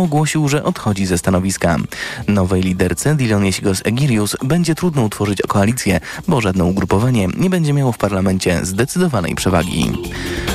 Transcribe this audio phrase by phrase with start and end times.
[0.00, 1.76] Ogłosił, że odchodzi ze stanowiska.
[2.28, 7.92] Nowej liderce Dilon Jesigos Egirius będzie trudno utworzyć koalicję, bo żadne ugrupowanie nie będzie miało
[7.92, 9.92] w parlamencie zdecydowanej przewagi.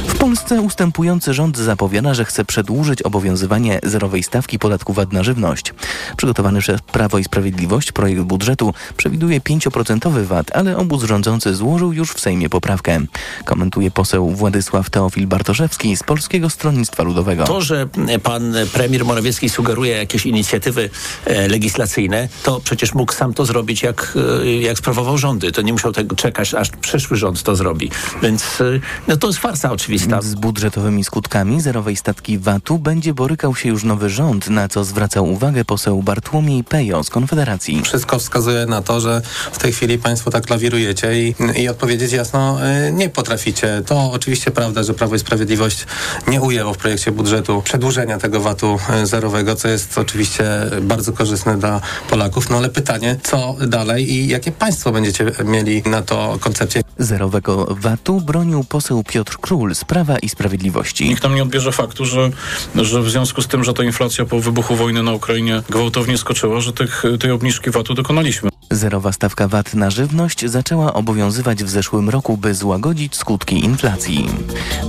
[0.08, 5.74] W Polsce ustępujący rząd zapowiada, że chce przedłużyć obowiązywanie zerowej stawki podatku VAT na żywność.
[6.18, 12.12] Przygotowany przez Prawo i Sprawiedliwość projekt budżetu przewiduje 5% VAT, ale obóz rządzący złożył już
[12.12, 13.00] w Sejmie poprawkę.
[13.46, 17.44] Komentuje poseł Władysław Teofil Bartoszewski z Polskiego Stronnictwa Ludowego.
[17.44, 17.88] To, że
[18.23, 20.90] pan premier Morawiecki sugeruje jakieś inicjatywy
[21.26, 25.52] e, legislacyjne, to przecież mógł sam to zrobić, jak, e, jak sprawował rządy.
[25.52, 27.91] To nie musiał tego czekać, aż przyszły rząd to zrobi.
[28.21, 30.21] Więc e, no, to jest farsa oczywista.
[30.21, 35.30] Z budżetowymi skutkami zerowej statki VAT-u będzie borykał się już nowy rząd, na co zwracał
[35.31, 37.81] uwagę poseł Bartłomiej Pejo z Konfederacji.
[37.83, 42.58] Wszystko wskazuje na to, że w tej chwili państwo tak lawirujecie i, i odpowiedzieć jasno
[42.94, 43.81] nie potraficie.
[43.86, 45.86] To oczywiście prawda, że Prawo i Sprawiedliwość
[46.27, 48.80] nie ujęło w projekcie budżetu przedłużenia tego VAT-u
[49.25, 50.43] zerowego, co jest oczywiście
[50.81, 52.49] bardzo korzystne dla Polaków.
[52.49, 56.81] No ale pytanie, co dalej i jakie państwo będziecie mieli na to koncepcję?
[56.97, 61.09] Zerowego VAT-u bronił poseł Piotr Król z Prawa i Sprawiedliwości.
[61.09, 62.31] Nikt nam nie odbierze faktu, że,
[62.75, 66.61] że w związku z tym, że ta inflacja po wybuchu wojny na Ukrainie gwałtownie skoczyła,
[66.61, 68.50] że tych, tej obniżki VAT-u dokonaliśmy.
[68.71, 74.30] Zerowa stawka VAT na żywność zaczęła obowiązywać w zeszłym roku, by złagodzić skutki inflacji.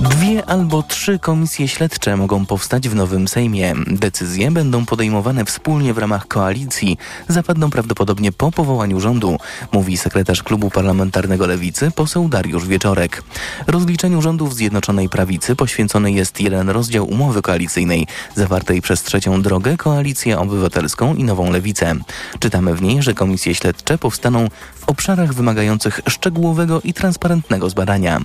[0.01, 3.73] Dwie albo trzy komisje śledcze mogą powstać w nowym Sejmie.
[3.87, 6.97] Decyzje będą podejmowane wspólnie w ramach koalicji.
[7.27, 9.37] Zapadną prawdopodobnie po powołaniu rządu,
[9.71, 13.23] mówi sekretarz klubu parlamentarnego Lewicy poseł Dariusz Wieczorek.
[13.67, 20.39] Rozliczeniu rządów Zjednoczonej Prawicy poświęcony jest jeden rozdział umowy koalicyjnej zawartej przez trzecią drogę, Koalicję
[20.39, 21.95] Obywatelską i Nową Lewicę.
[22.39, 23.66] Czytamy w niej, że komisje śledcze
[23.99, 28.19] powstaną w obszarach wymagających szczegółowego i transparentnego zbadania.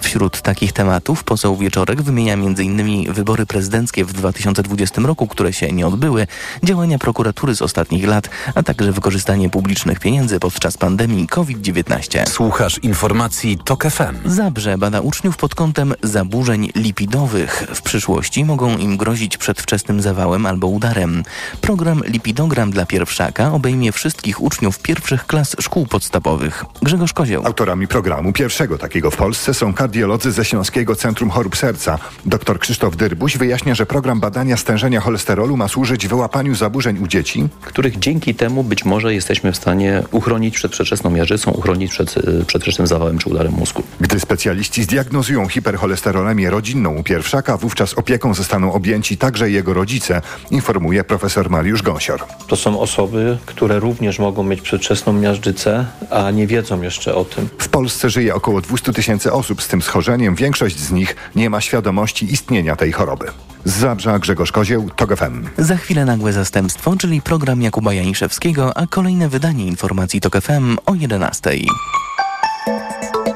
[0.00, 3.12] Wśród takich tematów poseł Wieczorek wymienia m.in.
[3.12, 6.26] wybory prezydenckie w 2020 roku, które się nie odbyły,
[6.64, 12.28] działania prokuratury z ostatnich lat, a także wykorzystanie publicznych pieniędzy podczas pandemii COVID-19.
[12.28, 14.16] Słuchasz informacji TOK FM.
[14.24, 17.66] Zabrze bada uczniów pod kątem zaburzeń lipidowych.
[17.74, 21.22] W przyszłości mogą im grozić przedwczesnym zawałem albo udarem.
[21.60, 26.64] Program Lipidogram dla pierwszaka obejmie wszystkich uczniów pierwszych klas szkół podstawowych.
[26.82, 27.46] Grzegorz Kozioł.
[27.46, 31.98] Autorami programu pierwszego takiego w Polsce są kardiolodzy ze Śląskiego Centrum Chorób Serca.
[32.26, 37.48] Dr Krzysztof Dyrbuś wyjaśnia, że program badania stężenia cholesterolu ma służyć wyłapaniu zaburzeń u dzieci,
[37.60, 42.44] których dzięki temu być może jesteśmy w stanie uchronić przed przedwczesną miażdżycą, uchronić przed y,
[42.46, 43.82] przedwczesnym zawałem czy udarem mózgu.
[44.00, 51.04] Gdy specjaliści zdiagnozują hipercholesterolemię rodzinną u pierwszaka, wówczas opieką zostaną objęci także jego rodzice, informuje
[51.04, 52.24] profesor Mariusz Gąsior.
[52.46, 57.48] To są osoby, które również mogą mieć przedwczesną miażdżycę, a nie wiedzą jeszcze o tym.
[57.58, 60.34] W Polsce żyje około 200 tysięcy osób z tym schorzeniem.
[60.34, 63.26] Większość z nich nie ma świadomości istnienia tej choroby.
[63.64, 65.46] Z Zabrza Grzegorz Kozieł, TOG FM.
[65.58, 70.94] Za chwilę nagłe zastępstwo, czyli program Jakuba Janiszewskiego, a kolejne wydanie informacji TOG FM o
[70.94, 71.50] 11.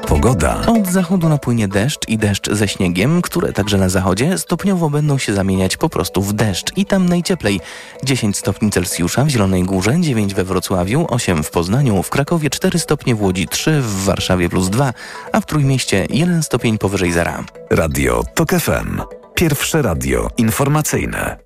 [0.09, 0.61] Pogoda.
[0.67, 5.33] Od zachodu napłynie deszcz i deszcz ze śniegiem, które także na zachodzie stopniowo będą się
[5.33, 6.77] zamieniać po prostu w deszcz.
[6.77, 7.59] I tam najcieplej.
[8.03, 12.79] 10 stopni Celsjusza w Zielonej Górze, 9 we Wrocławiu, 8 w Poznaniu, w Krakowie 4
[12.79, 14.93] stopnie, w Łodzi 3, w Warszawie plus 2,
[15.31, 17.43] a w Trójmieście 1 stopień powyżej zera.
[17.69, 19.01] Radio TOK FM.
[19.35, 21.37] Pierwsze radio informacyjne.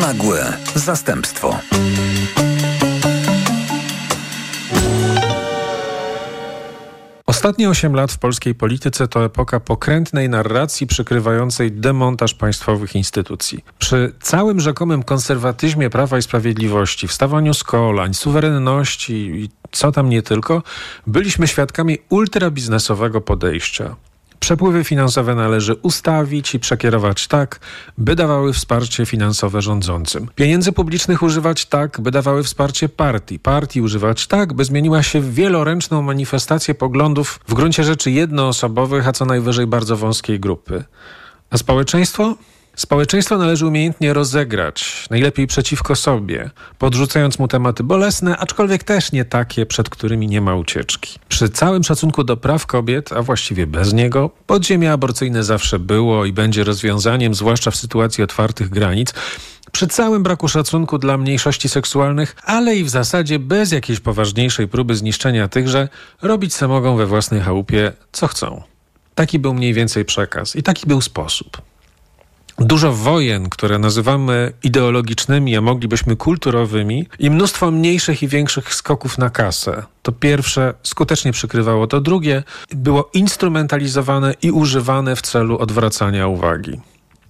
[0.00, 1.58] Nagłe zastępstwo.
[7.44, 13.64] Ostatnie 8 lat w polskiej polityce to epoka pokrętnej narracji przykrywającej demontaż państwowych instytucji.
[13.78, 20.22] Przy całym rzekomym konserwatyzmie Prawa i Sprawiedliwości, wstawaniu z kolań, suwerenności i co tam nie
[20.22, 20.62] tylko,
[21.06, 23.96] byliśmy świadkami ultrabiznesowego podejścia.
[24.44, 27.60] Przepływy finansowe należy ustawić i przekierować tak,
[27.98, 30.28] by dawały wsparcie finansowe rządzącym.
[30.34, 33.38] Pieniędzy publicznych używać tak, by dawały wsparcie partii.
[33.38, 39.12] Partii używać tak, by zmieniła się w wieloręczną manifestację poglądów w gruncie rzeczy jednoosobowych, a
[39.12, 40.84] co najwyżej bardzo wąskiej grupy.
[41.50, 42.34] A społeczeństwo?
[42.76, 49.66] Społeczeństwo należy umiejętnie rozegrać, najlepiej przeciwko sobie, podrzucając mu tematy bolesne, aczkolwiek też nie takie,
[49.66, 51.18] przed którymi nie ma ucieczki.
[51.28, 56.32] Przy całym szacunku do praw kobiet, a właściwie bez niego, podziemie aborcyjne zawsze było i
[56.32, 59.14] będzie rozwiązaniem, zwłaszcza w sytuacji otwartych granic,
[59.72, 64.96] przy całym braku szacunku dla mniejszości seksualnych, ale i w zasadzie bez jakiejś poważniejszej próby
[64.96, 65.88] zniszczenia tychże,
[66.22, 68.62] robić se mogą we własnej chałupie co chcą.
[69.14, 71.62] Taki był mniej więcej przekaz i taki był sposób.
[72.58, 79.30] Dużo wojen, które nazywamy ideologicznymi, a moglibyśmy kulturowymi, i mnóstwo mniejszych i większych skoków na
[79.30, 79.82] kasę.
[80.02, 86.80] To pierwsze skutecznie przykrywało to drugie, było instrumentalizowane i używane w celu odwracania uwagi.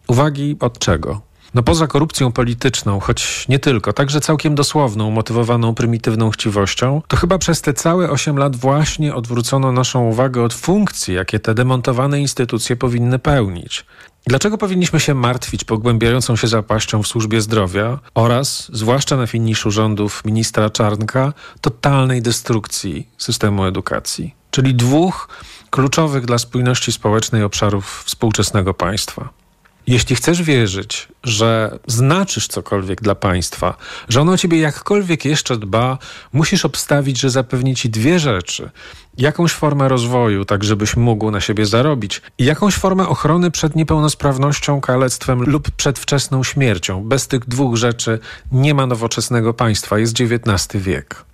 [0.07, 1.21] Uwagi od czego?
[1.55, 7.39] No poza korupcją polityczną, choć nie tylko, także całkiem dosłowną, motywowaną prymitywną chciwością, to chyba
[7.39, 12.77] przez te całe 8 lat właśnie odwrócono naszą uwagę od funkcji, jakie te demontowane instytucje
[12.77, 13.85] powinny pełnić.
[14.27, 20.25] Dlaczego powinniśmy się martwić pogłębiającą się zapaścią w służbie zdrowia oraz, zwłaszcza na finiszu rządów
[20.25, 25.29] ministra Czarnka, totalnej destrukcji systemu edukacji, czyli dwóch
[25.71, 29.44] kluczowych dla spójności społecznej obszarów współczesnego państwa?
[29.87, 33.77] Jeśli chcesz wierzyć, że znaczysz cokolwiek dla państwa,
[34.09, 35.99] że ono o ciebie jakkolwiek jeszcze dba,
[36.33, 38.71] musisz obstawić, że zapewni ci dwie rzeczy.
[39.19, 44.81] Jakąś formę rozwoju, tak żebyś mógł na siebie zarobić, i jakąś formę ochrony przed niepełnosprawnością,
[44.81, 47.05] kalectwem lub przedwczesną śmiercią.
[47.05, 48.19] Bez tych dwóch rzeczy
[48.53, 49.99] nie ma nowoczesnego państwa.
[49.99, 51.25] Jest XIX wiek.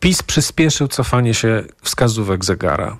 [0.00, 2.98] PiS przyspieszył cofanie się wskazówek zegara.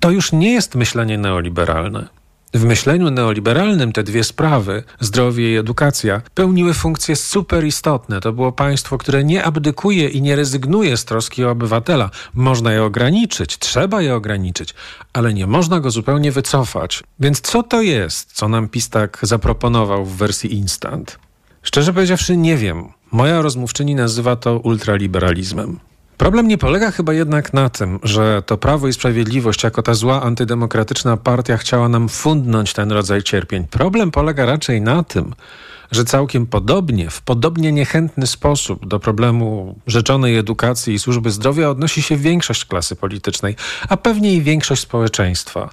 [0.00, 2.17] To już nie jest myślenie neoliberalne.
[2.54, 8.20] W myśleniu neoliberalnym te dwie sprawy, zdrowie i edukacja, pełniły funkcje super istotne.
[8.20, 12.10] To było państwo, które nie abdykuje i nie rezygnuje z troski o obywatela.
[12.34, 14.74] Można je ograniczyć, trzeba je ograniczyć,
[15.12, 17.02] ale nie można go zupełnie wycofać.
[17.20, 21.18] Więc co to jest, co nam PiS tak zaproponował w wersji instant?
[21.62, 22.88] Szczerze powiedziawszy, nie wiem.
[23.12, 25.78] Moja rozmówczyni nazywa to ultraliberalizmem.
[26.18, 30.22] Problem nie polega chyba jednak na tym, że to Prawo i Sprawiedliwość jako ta zła
[30.22, 33.66] antydemokratyczna partia chciała nam fundnąć ten rodzaj cierpień.
[33.66, 35.34] Problem polega raczej na tym,
[35.90, 42.02] że całkiem podobnie, w podobnie niechętny sposób do problemu rzeczonej edukacji i służby zdrowia odnosi
[42.02, 43.56] się większość klasy politycznej,
[43.88, 45.70] a pewnie i większość społeczeństwa.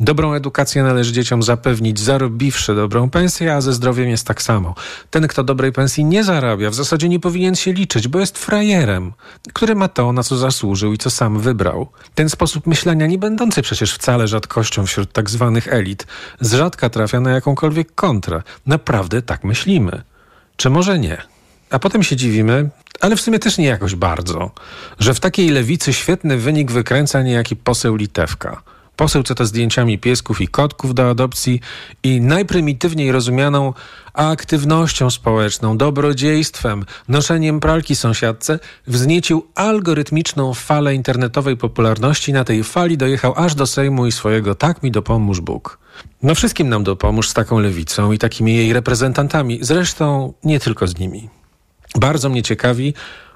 [0.00, 4.74] Dobrą edukację należy dzieciom zapewnić, zarobiwszy dobrą pensję, a ze zdrowiem jest tak samo.
[5.10, 9.12] Ten, kto dobrej pensji nie zarabia, w zasadzie nie powinien się liczyć, bo jest frajerem,
[9.52, 11.88] który ma to, na co zasłużył i co sam wybrał.
[12.14, 16.06] Ten sposób myślenia, nie będący przecież wcale rzadkością wśród tak zwanych elit,
[16.40, 18.42] z rzadka trafia na jakąkolwiek kontrę.
[18.66, 20.02] Naprawdę tak myślimy.
[20.56, 21.22] Czy może nie?
[21.70, 22.70] A potem się dziwimy,
[23.00, 24.50] ale w sumie też nie jakoś bardzo,
[24.98, 28.62] że w takiej lewicy świetny wynik wykręca niejaki poseł Litewka.
[28.98, 31.60] Poseł, co to zdjęciami piesków i kotków do adopcji
[32.02, 33.72] i najprymitywniej rozumianą
[34.14, 42.32] aktywnością społeczną, dobrodziejstwem, noszeniem pralki sąsiadce, wzniecił algorytmiczną falę internetowej popularności.
[42.32, 45.78] Na tej fali dojechał aż do Sejmu i swojego tak mi dopomóż Bóg.
[46.22, 50.98] No wszystkim nam dopomóż z taką lewicą i takimi jej reprezentantami, zresztą nie tylko z
[50.98, 51.28] nimi.
[51.94, 52.94] Bardzo mnie ciekawi,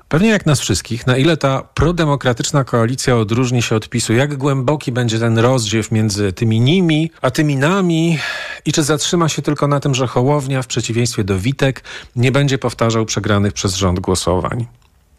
[0.08, 4.92] Pewnie jak nas wszystkich, na ile ta prodemokratyczna koalicja odróżni się od PiSu, jak głęboki
[4.92, 8.18] będzie ten rozdziew między tymi nimi, a tymi nami
[8.64, 11.84] i czy zatrzyma się tylko na tym, że Hołownia w przeciwieństwie do Witek
[12.16, 14.66] nie będzie powtarzał przegranych przez rząd głosowań.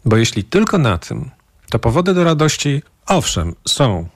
[0.05, 1.31] Bo jeśli tylko na tym,
[1.69, 4.07] to powody do radości, owszem, są,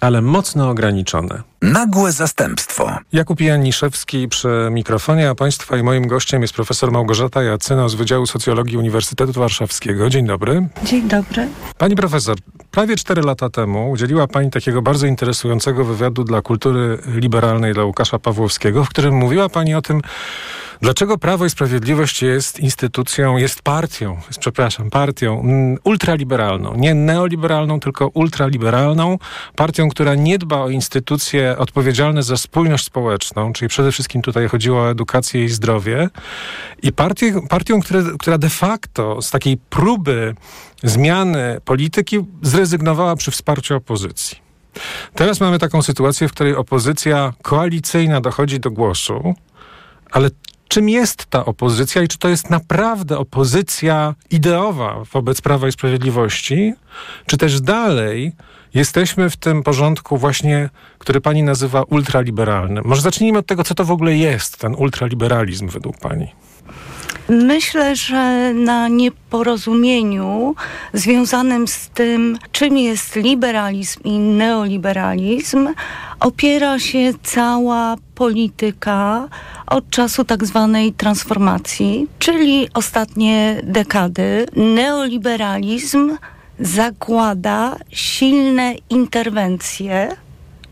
[0.00, 1.49] ale mocno ograniczone.
[1.62, 2.90] Nagłe zastępstwo.
[3.12, 8.26] Jakub Janiszewski przy mikrofonie, a Państwa i moim gościem jest profesor Małgorzata Jacyna z Wydziału
[8.26, 10.10] Socjologii Uniwersytetu Warszawskiego.
[10.10, 10.68] Dzień dobry.
[10.84, 11.48] Dzień dobry.
[11.78, 12.36] Pani profesor,
[12.70, 18.18] prawie cztery lata temu udzieliła Pani takiego bardzo interesującego wywiadu dla kultury liberalnej dla Łukasza
[18.18, 20.02] Pawłowskiego, w którym mówiła Pani o tym,
[20.82, 27.80] Dlaczego Prawo i Sprawiedliwość jest instytucją, jest partią, jest, przepraszam, partią mm, ultraliberalną, nie neoliberalną,
[27.80, 29.18] tylko ultraliberalną,
[29.56, 34.80] partią, która nie dba o instytucje odpowiedzialne za spójność społeczną, czyli przede wszystkim tutaj chodziło
[34.80, 36.08] o edukację i zdrowie,
[36.82, 40.34] i partię, partią, która, która de facto z takiej próby
[40.82, 44.38] zmiany polityki zrezygnowała przy wsparciu opozycji.
[45.14, 49.34] Teraz mamy taką sytuację, w której opozycja koalicyjna dochodzi do głosu,
[50.10, 50.30] ale
[50.68, 56.74] czym jest ta opozycja i czy to jest naprawdę opozycja ideowa wobec Prawa i Sprawiedliwości,
[57.26, 58.32] czy też dalej
[58.74, 62.84] jesteśmy w tym porządku właśnie, który pani nazywa ultraliberalnym.
[62.86, 66.28] Może zacznijmy od tego, co to w ogóle jest ten ultraliberalizm według pani.
[67.28, 70.54] Myślę, że na nieporozumieniu
[70.92, 75.68] związanym z tym, czym jest liberalizm i neoliberalizm,
[76.20, 79.28] opiera się cała polityka
[79.66, 84.46] od czasu tak zwanej transformacji, czyli ostatnie dekady.
[84.56, 86.16] Neoliberalizm
[86.60, 90.16] zakłada silne interwencje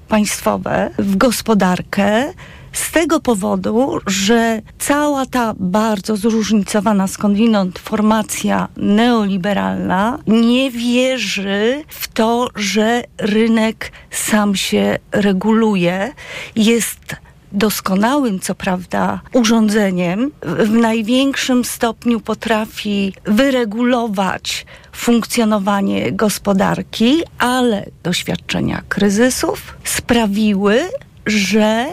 [0.08, 2.32] państwowe w gospodarkę,
[2.72, 12.48] z tego powodu, że cała ta bardzo zróżnicowana skądinąd formacja neoliberalna nie wierzy w to,
[12.56, 16.12] że rynek sam się reguluje,
[16.56, 17.16] jest
[17.52, 24.66] doskonałym, co prawda, urządzeniem, w największym stopniu potrafi wyregulować
[24.98, 30.80] funkcjonowanie gospodarki, ale doświadczenia kryzysów sprawiły,
[31.26, 31.86] że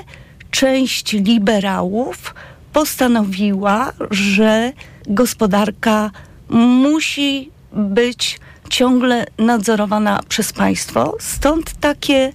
[0.52, 2.36] część liberałów
[2.74, 4.74] postanowiła, że
[5.08, 6.12] gospodarka
[6.50, 11.18] musi być ciągle nadzorowana przez państwo.
[11.20, 12.34] Stąd takie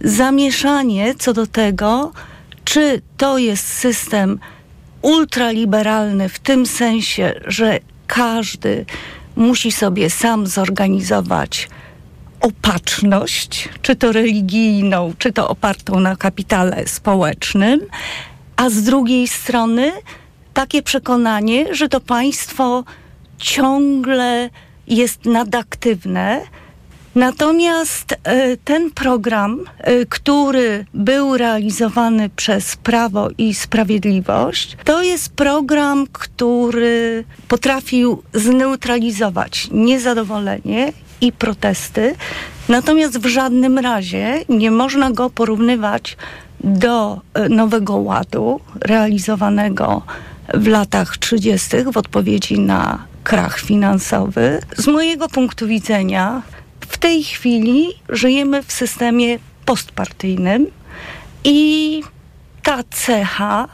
[0.00, 2.12] zamieszanie co do tego,
[2.64, 4.38] czy to jest system
[5.02, 8.86] ultraliberalny w tym sensie, że każdy
[9.36, 11.68] musi sobie sam zorganizować
[12.40, 17.80] opatrzność, czy to religijną, czy to opartą na kapitale społecznym,
[18.56, 19.92] a z drugiej strony
[20.54, 22.84] takie przekonanie, że to państwo
[23.38, 24.50] ciągle
[24.86, 26.40] jest nadaktywne.
[27.14, 36.06] Natomiast e, ten program, e, który był realizowany przez Prawo i Sprawiedliwość, to jest program,
[36.12, 42.14] który potrafił zneutralizować niezadowolenie i protesty.
[42.68, 46.16] Natomiast w żadnym razie nie można go porównywać
[46.60, 50.02] do e, Nowego Ładu realizowanego
[50.54, 51.68] w latach 30.
[51.92, 54.60] w odpowiedzi na krach finansowy.
[54.76, 56.42] Z mojego punktu widzenia
[56.88, 60.66] w tej chwili żyjemy w systemie postpartyjnym
[61.44, 62.02] i
[62.62, 63.68] ta cecha,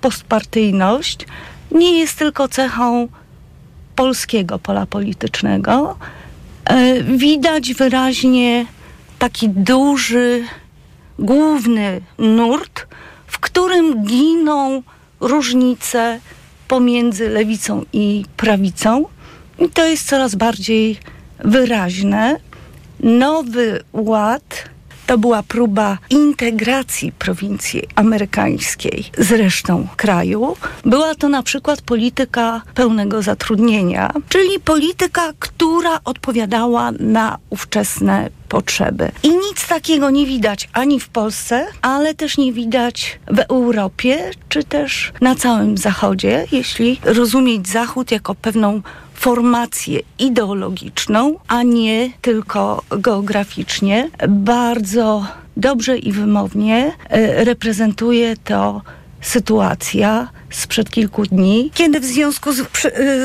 [0.00, 1.26] postpartyjność,
[1.70, 3.08] nie jest tylko cechą
[3.96, 5.98] polskiego pola politycznego.
[6.64, 8.66] E, widać wyraźnie
[9.18, 10.44] taki duży,
[11.18, 12.86] główny nurt,
[13.26, 14.82] w którym giną
[15.20, 16.20] różnice
[16.68, 19.04] pomiędzy lewicą i prawicą.
[19.58, 20.98] I to jest coraz bardziej
[21.44, 22.36] wyraźne.
[23.00, 24.70] Nowy Ład
[25.10, 30.56] to była próba integracji prowincji amerykańskiej z resztą kraju.
[30.84, 39.12] Była to na przykład polityka pełnego zatrudnienia, czyli polityka, która odpowiadała na ówczesne potrzeby.
[39.22, 44.64] I nic takiego nie widać ani w Polsce, ale też nie widać w Europie, czy
[44.64, 48.82] też na całym Zachodzie, jeśli rozumieć Zachód jako pewną
[49.20, 54.10] formację ideologiczną, a nie tylko geograficznie.
[54.28, 58.82] Bardzo dobrze i wymownie e, reprezentuje to
[59.20, 62.62] sytuacja sprzed kilku dni, kiedy w związku z,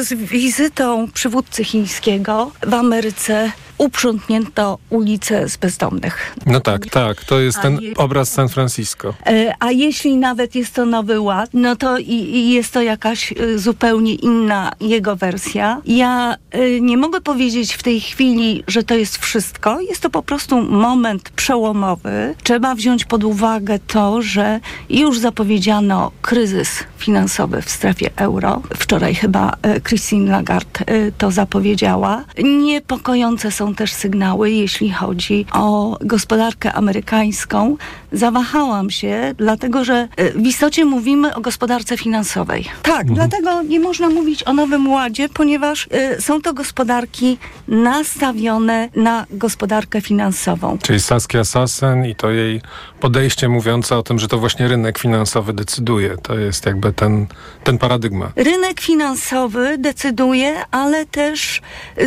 [0.08, 6.36] z wizytą przywódcy chińskiego w Ameryce uprzątnięto ulice z bezdomnych.
[6.46, 7.24] No tak, tak.
[7.24, 7.94] To jest ten je...
[7.96, 9.14] obraz San Francisco.
[9.26, 13.32] E, a jeśli nawet jest to Nowy Ład, no to i, i jest to jakaś
[13.32, 15.82] e, zupełnie inna jego wersja.
[15.86, 19.80] Ja y, nie mogę powiedzieć w tej chwili, że to jest wszystko.
[19.82, 22.36] Jest to po prostu moment przełomowy.
[22.44, 28.62] Trzeba wziąć pod uwagę to, że już zapowiedziano kryzys finansowy w strefie euro.
[28.76, 30.86] Wczoraj chyba Christine Lagarde
[31.18, 32.24] to zapowiedziała.
[32.44, 37.78] Niepokojące są są też sygnały, jeśli chodzi o gospodarkę amerykańską.
[38.12, 42.66] Zawahałam się, dlatego że e, w istocie mówimy o gospodarce finansowej.
[42.84, 43.16] Tak, mhm.
[43.16, 50.02] dlatego nie można mówić o Nowym Ładzie, ponieważ y, są to gospodarki nastawione na gospodarkę
[50.02, 50.78] finansową.
[50.82, 52.62] Czyli Saskia Sassen i to jej
[53.06, 56.18] podejście mówiące o tym, że to właśnie rynek finansowy decyduje.
[56.18, 57.28] To jest jakby ten,
[57.64, 58.32] ten paradygmat.
[58.36, 61.62] Rynek finansowy decyduje, ale też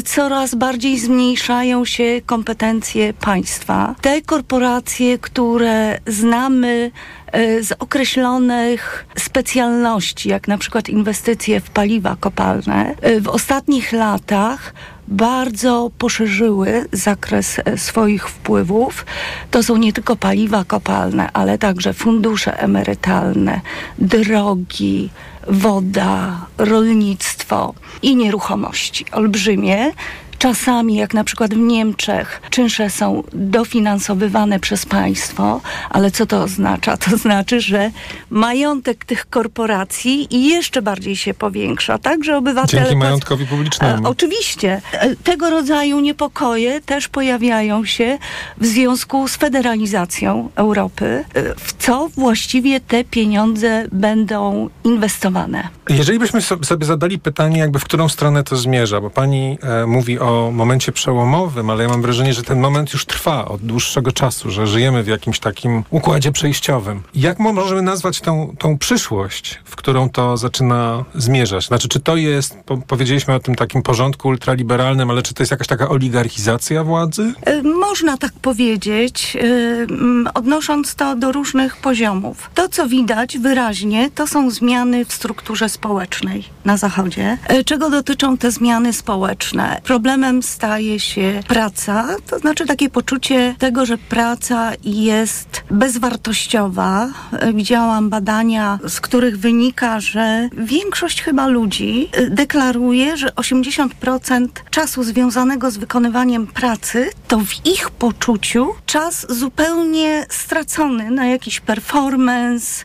[0.05, 3.95] coraz bardziej zmniejsza zwiększają się kompetencje państwa.
[4.01, 6.91] Te korporacje, które znamy
[7.33, 14.75] e, z określonych specjalności, jak na przykład inwestycje w paliwa kopalne, e, w ostatnich latach
[15.09, 19.07] bardzo poszerzyły zakres e, swoich wpływów.
[19.51, 23.61] To są nie tylko paliwa kopalne, ale także fundusze emerytalne,
[23.99, 25.11] drogi,
[25.49, 29.93] woda, rolnictwo i nieruchomości olbrzymie.
[30.39, 36.97] Czasami, jak na przykład w Niemczech, czynsze są dofinansowywane przez państwo, ale co to oznacza?
[36.97, 37.91] To znaczy, że
[38.31, 42.83] majątek tych korporacji jeszcze bardziej się powiększa, tak, że obywatele...
[42.83, 44.07] Dzięki majątkowi publicznemu.
[44.07, 44.81] A, oczywiście.
[44.93, 48.19] E, tego rodzaju niepokoje też pojawiają się
[48.59, 55.69] w związku z federalizacją Europy, e, w co właściwie te pieniądze będą inwestowane.
[55.89, 60.19] Jeżeli byśmy sobie zadali pytanie, jakby w którą stronę to zmierza, bo pani e, mówi
[60.19, 64.13] o o momencie przełomowym, ale ja mam wrażenie, że ten moment już trwa od dłuższego
[64.13, 67.03] czasu, że żyjemy w jakimś takim układzie przejściowym.
[67.15, 71.67] Jak możemy nazwać tą, tą przyszłość, w którą to zaczyna zmierzać?
[71.67, 75.51] Znaczy, czy to jest, po, powiedzieliśmy o tym takim porządku ultraliberalnym, ale czy to jest
[75.51, 77.33] jakaś taka oligarchizacja władzy?
[77.47, 82.51] E, można tak powiedzieć, e, odnosząc to do różnych poziomów.
[82.55, 87.39] To, co widać wyraźnie, to są zmiany w strukturze społecznej na Zachodzie.
[87.47, 89.81] E, czego dotyczą te zmiany społeczne?
[89.85, 97.09] Problem problemem staje się praca, to znaczy takie poczucie tego, że praca jest bezwartościowa.
[97.55, 105.77] Widziałam badania, z których wynika, że większość chyba ludzi deklaruje, że 80% czasu związanego z
[105.77, 112.85] wykonywaniem pracy to w ich poczuciu czas zupełnie stracony na jakiś performance,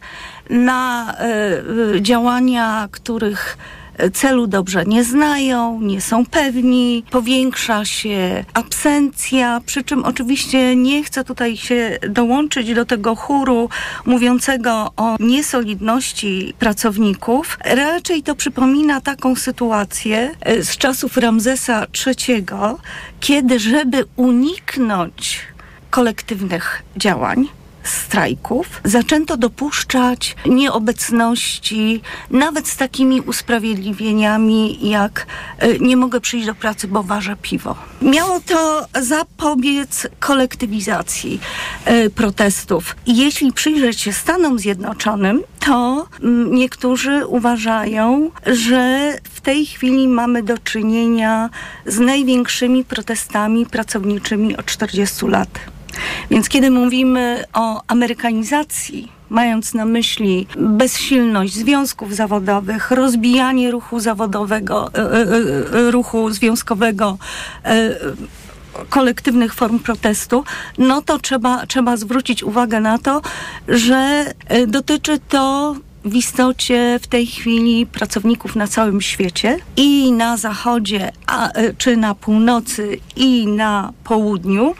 [0.49, 1.15] na
[1.95, 3.57] y, działania, których
[4.13, 11.23] celu dobrze nie znają, nie są pewni, powiększa się absencja, przy czym oczywiście nie chcę
[11.23, 13.69] tutaj się dołączyć do tego chóru
[14.05, 17.57] mówiącego o niesolidności pracowników.
[17.65, 20.31] Raczej to przypomina taką sytuację
[20.61, 22.45] z czasów Ramzesa III,
[23.19, 25.39] kiedy żeby uniknąć
[25.89, 27.47] kolektywnych działań,
[27.83, 35.25] strajków zaczęto dopuszczać nieobecności, nawet z takimi usprawiedliwieniami, jak
[35.63, 37.75] y, nie mogę przyjść do pracy, bo ważę piwo.
[38.01, 41.39] Miało to zapobiec kolektywizacji
[41.87, 42.95] y, protestów.
[43.07, 50.57] Jeśli przyjrzeć się Stanom Zjednoczonym, to mm, niektórzy uważają, że w tej chwili mamy do
[50.57, 51.49] czynienia
[51.85, 55.49] z największymi protestami pracowniczymi od 40 lat.
[56.29, 64.97] Więc kiedy mówimy o amerykanizacji, mając na myśli bezsilność związków zawodowych, rozbijanie ruchu zawodowego, e,
[64.97, 67.17] e, e, ruchu związkowego,
[68.89, 70.43] kolektywnych form protestu,
[70.77, 73.21] no to trzeba, trzeba zwrócić uwagę na to,
[73.67, 74.25] że
[74.67, 81.49] dotyczy to w istocie w tej chwili pracowników na całym świecie i na zachodzie, a,
[81.77, 84.75] czy na północy i na południu.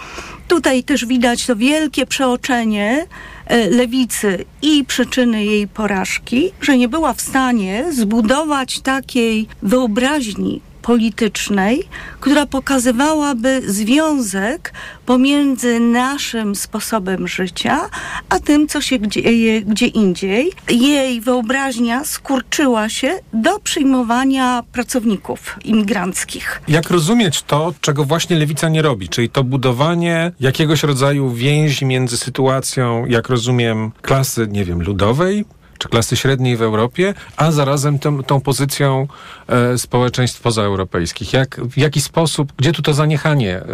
[0.54, 3.06] Tutaj też widać to wielkie przeoczenie
[3.46, 11.84] e, lewicy i przyczyny jej porażki, że nie była w stanie zbudować takiej wyobraźni politycznej,
[12.20, 14.74] która pokazywałaby związek
[15.06, 17.90] pomiędzy naszym sposobem życia,
[18.30, 20.52] a tym, co się dzieje gdzie indziej.
[20.70, 26.62] Jej wyobraźnia skurczyła się do przyjmowania pracowników imigranckich.
[26.68, 32.18] Jak rozumieć to, czego właśnie lewica nie robi, czyli to budowanie jakiegoś rodzaju więzi między
[32.18, 35.46] sytuacją, jak rozumiem, klasy, nie wiem, ludowej,
[35.84, 39.08] czy klasy średniej w Europie, a zarazem tą, tą pozycją
[39.48, 41.34] e, społeczeństw pozaeuropejskich.
[41.34, 43.66] Jak, w jaki sposób, gdzie tu to zaniechanie e,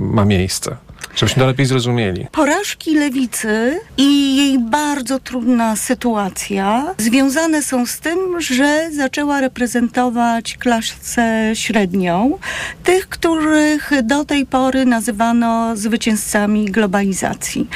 [0.00, 0.76] ma miejsce?
[1.16, 2.26] Żebyśmy to lepiej zrozumieli.
[2.32, 11.50] Porażki lewicy i jej bardzo trudna sytuacja związane są z tym, że zaczęła reprezentować klasę
[11.54, 12.38] średnią,
[12.84, 17.68] tych, których do tej pory nazywano zwycięzcami globalizacji.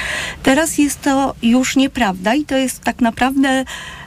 [0.42, 3.64] Teraz jest to już nieprawda i to jest tak naprawdę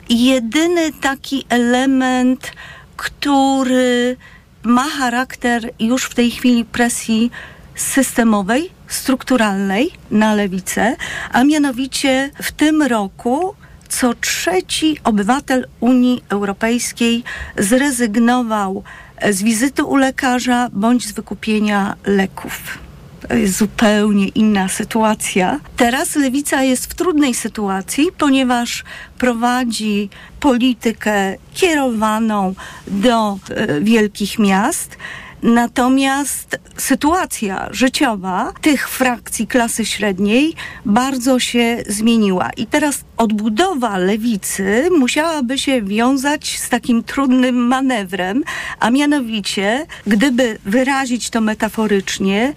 [0.10, 2.52] jedyny taki element,
[2.98, 4.18] który
[4.64, 7.32] ma charakter już w tej chwili presji
[7.76, 10.96] systemowej, strukturalnej na lewicę,
[11.32, 13.56] a mianowicie w tym roku
[13.90, 17.24] co trzeci obywatel Unii Europejskiej
[17.58, 18.84] zrezygnował
[19.32, 22.78] z wizyty u lekarza bądź z wykupienia leków.
[23.28, 25.60] To jest zupełnie inna sytuacja.
[25.78, 28.84] Teraz lewica jest w trudnej sytuacji, ponieważ
[29.18, 32.56] prowadzi politykę kierowaną
[32.88, 33.38] do
[33.78, 34.98] y, wielkich miast
[35.44, 40.54] Natomiast sytuacja życiowa tych frakcji klasy średniej
[40.86, 42.50] bardzo się zmieniła.
[42.58, 48.44] I teraz odbudowa lewicy musiałaby się wiązać z takim trudnym manewrem,
[48.80, 52.54] a mianowicie, gdyby wyrazić to metaforycznie,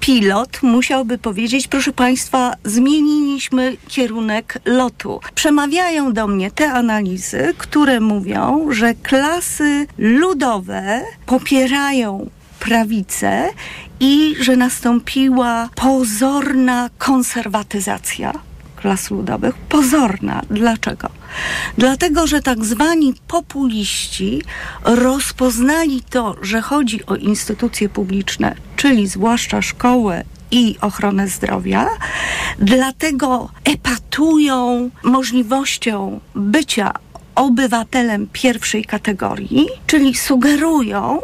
[0.00, 5.20] pilot musiałby powiedzieć, proszę Państwa, zmieniliśmy kierunek lotu.
[5.34, 12.30] Przemawiają do mnie te analizy, które mówią, że klasy ludowe popierają
[12.60, 13.48] prawicę
[14.00, 18.32] i że nastąpiła pozorna konserwatyzacja
[18.86, 19.54] klas ludowych.
[19.54, 20.42] Pozorna.
[20.50, 21.08] Dlaczego?
[21.78, 24.42] Dlatego, że tak zwani populiści
[24.84, 31.88] rozpoznali to, że chodzi o instytucje publiczne, czyli zwłaszcza szkołę i ochronę zdrowia,
[32.58, 36.92] dlatego epatują możliwością bycia
[37.34, 41.20] obywatelem pierwszej kategorii, czyli sugerują,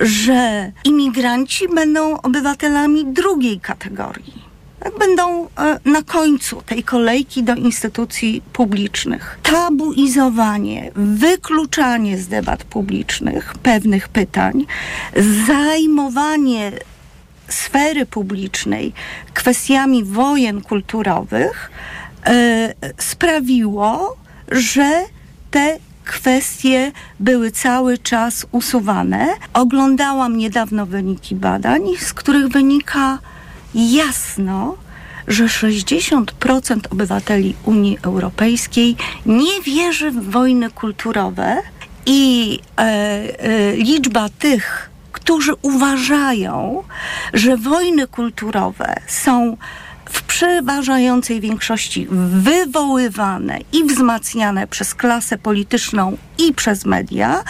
[0.00, 4.43] że imigranci będą obywatelami drugiej kategorii
[4.98, 9.38] będą e, na końcu tej kolejki do instytucji publicznych.
[9.42, 14.66] Tabuizowanie, wykluczanie z debat publicznych pewnych pytań,
[15.46, 16.72] zajmowanie
[17.48, 18.92] sfery publicznej
[19.34, 21.70] kwestiami wojen kulturowych
[22.26, 24.16] e, sprawiło,
[24.48, 25.04] że
[25.50, 29.26] te kwestie były cały czas usuwane.
[29.52, 33.18] Oglądałam niedawno wyniki badań, z których wynika
[33.74, 34.76] jasno,
[35.28, 41.56] że 60% obywateli Unii Europejskiej nie wierzy w wojny kulturowe
[42.06, 46.84] i e, e, liczba tych, którzy uważają,
[47.34, 49.56] że wojny kulturowe są
[50.10, 57.44] w przeważającej większości wywoływane i wzmacniane przez klasę polityczną i przez media,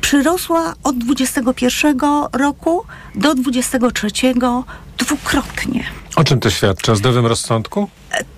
[0.00, 1.98] przyrosła od 21
[2.32, 4.10] roku do 23
[4.98, 5.84] dwukrotnie.
[6.16, 6.92] O czym to świadczy?
[6.92, 7.88] O zdrowym rozsądku?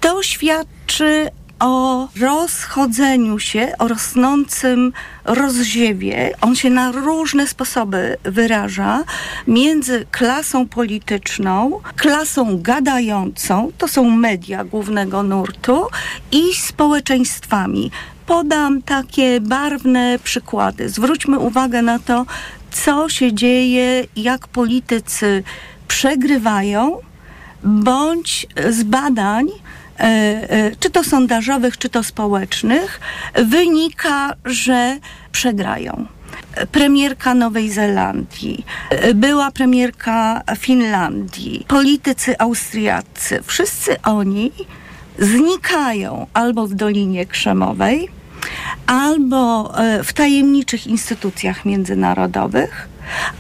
[0.01, 4.93] To świadczy o rozchodzeniu się, o rosnącym
[5.25, 6.35] rozziewie.
[6.41, 9.05] On się na różne sposoby wyraża
[9.47, 15.87] między klasą polityczną, klasą gadającą, to są media głównego nurtu,
[16.33, 17.91] i społeczeństwami.
[18.27, 20.89] Podam takie barwne przykłady.
[20.89, 22.27] Zwróćmy uwagę na to,
[22.71, 25.43] co się dzieje, jak politycy
[25.89, 27.01] przegrywają,
[27.63, 33.01] bądź z badań, e, e, czy to sondażowych, czy to społecznych,
[33.35, 34.99] wynika, że
[35.33, 36.07] przegrają.
[36.73, 44.53] Premierka Nowej Zelandii, e, była premierka Finlandii, politycy austriaccy, wszyscy oni
[45.19, 48.09] znikają albo w Dolinie Krzemowej,
[48.87, 49.73] albo
[50.05, 52.89] w tajemniczych instytucjach międzynarodowych,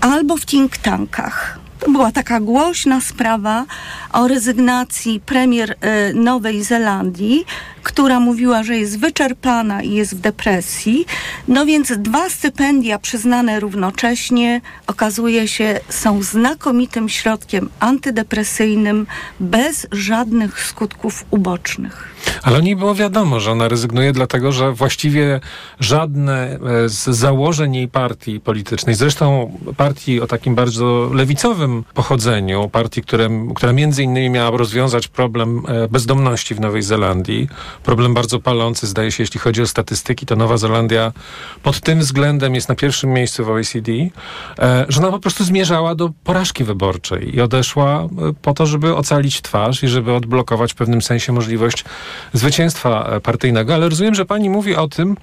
[0.01, 1.59] albo w think tankach.
[1.79, 3.65] To była taka głośna sprawa
[4.13, 7.45] o rezygnacji premier y, Nowej Zelandii,
[7.89, 11.07] która mówiła, że jest wyczerpana i jest w depresji.
[11.49, 19.07] No więc dwa stypendia przyznane równocześnie okazuje się są znakomitym środkiem antydepresyjnym
[19.41, 22.09] bez żadnych skutków ubocznych.
[22.43, 25.41] Ale o niej było wiadomo, że ona rezygnuje dlatego, że właściwie
[25.81, 33.03] żadne e, z założeń jej partii politycznej, zresztą partii o takim bardzo lewicowym pochodzeniu, partii,
[33.03, 37.49] które, która między innymi miała rozwiązać problem e, bezdomności w Nowej Zelandii,
[37.83, 41.13] problem bardzo palący, zdaje się, jeśli chodzi o statystyki, to Nowa Zelandia
[41.63, 43.93] pod tym względem jest na pierwszym miejscu w OECD,
[44.59, 48.09] e, że ona po prostu zmierzała do porażki wyborczej i odeszła
[48.43, 51.85] po to, żeby ocalić twarz i żeby odblokować w pewnym sensie możliwość
[52.33, 55.17] zwycięstwa e, partyjnego, ale rozumiem, że pani mówi o tym,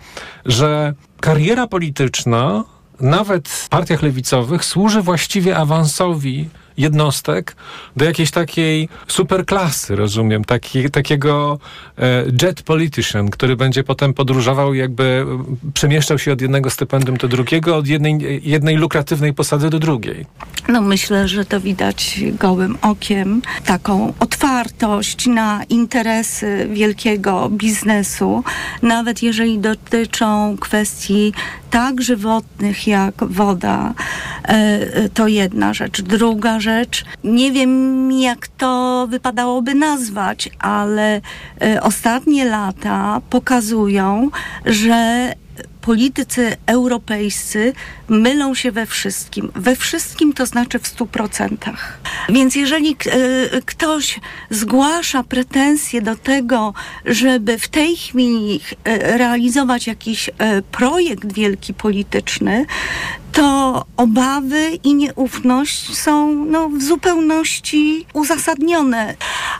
[0.45, 2.63] że kariera polityczna
[2.99, 7.55] nawet w partiach lewicowych służy właściwie awansowi jednostek
[7.95, 11.59] do jakiejś takiej superklasy, rozumiem, taki, takiego
[11.97, 15.25] e, jet politician, który będzie potem podróżował jakby
[15.73, 20.25] przemieszczał się od jednego stypendium do drugiego, od jednej, jednej lukratywnej posady do drugiej.
[20.67, 23.41] No myślę, że to widać gołym okiem.
[23.65, 28.43] Taką otwartość na interesy wielkiego biznesu,
[28.81, 31.33] nawet jeżeli dotyczą kwestii
[31.69, 33.93] tak żywotnych jak woda,
[35.13, 36.01] to jedna rzecz.
[36.01, 41.21] Druga rzecz, nie wiem jak to wypadałoby nazwać, ale
[41.61, 44.29] e, ostatnie lata pokazują,
[44.65, 45.31] że
[45.85, 47.73] politycy europejscy
[48.09, 49.51] mylą się we wszystkim.
[49.55, 51.99] We wszystkim to znaczy w stu procentach.
[52.29, 54.19] Więc jeżeli e, ktoś
[54.49, 56.73] zgłasza pretensje do tego,
[57.05, 62.65] żeby w tej chwili e, realizować jakiś e, projekt wielki polityczny,
[63.35, 69.15] to obawy i nieufność są no, w zupełności uzasadnione.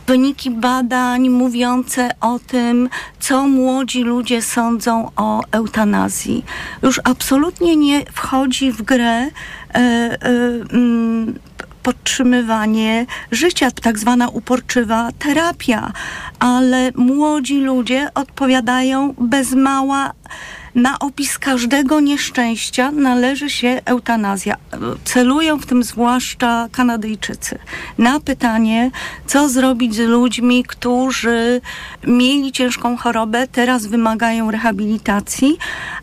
[0.06, 2.88] Wyniki badań mówiące o tym,
[3.20, 6.15] co młodzi ludzie sądzą o eutanazji,
[6.82, 9.28] już absolutnie nie wchodzi w grę e,
[9.74, 10.18] e,
[10.72, 11.34] mm,
[11.82, 15.92] podtrzymywanie życia, tak zwana uporczywa terapia,
[16.38, 20.12] ale młodzi ludzie odpowiadają bez mała
[20.76, 24.56] na opis każdego nieszczęścia należy się eutanazja.
[25.04, 27.58] Celują w tym zwłaszcza Kanadyjczycy.
[27.98, 28.90] Na pytanie,
[29.26, 31.60] co zrobić z ludźmi, którzy
[32.06, 35.58] mieli ciężką chorobę, teraz wymagają rehabilitacji,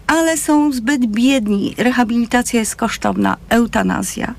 [0.08, 1.76] ale są zbyt biedni.
[1.78, 3.38] Rehabilitacja jest kosztowna.
[3.50, 4.34] Eutanazja.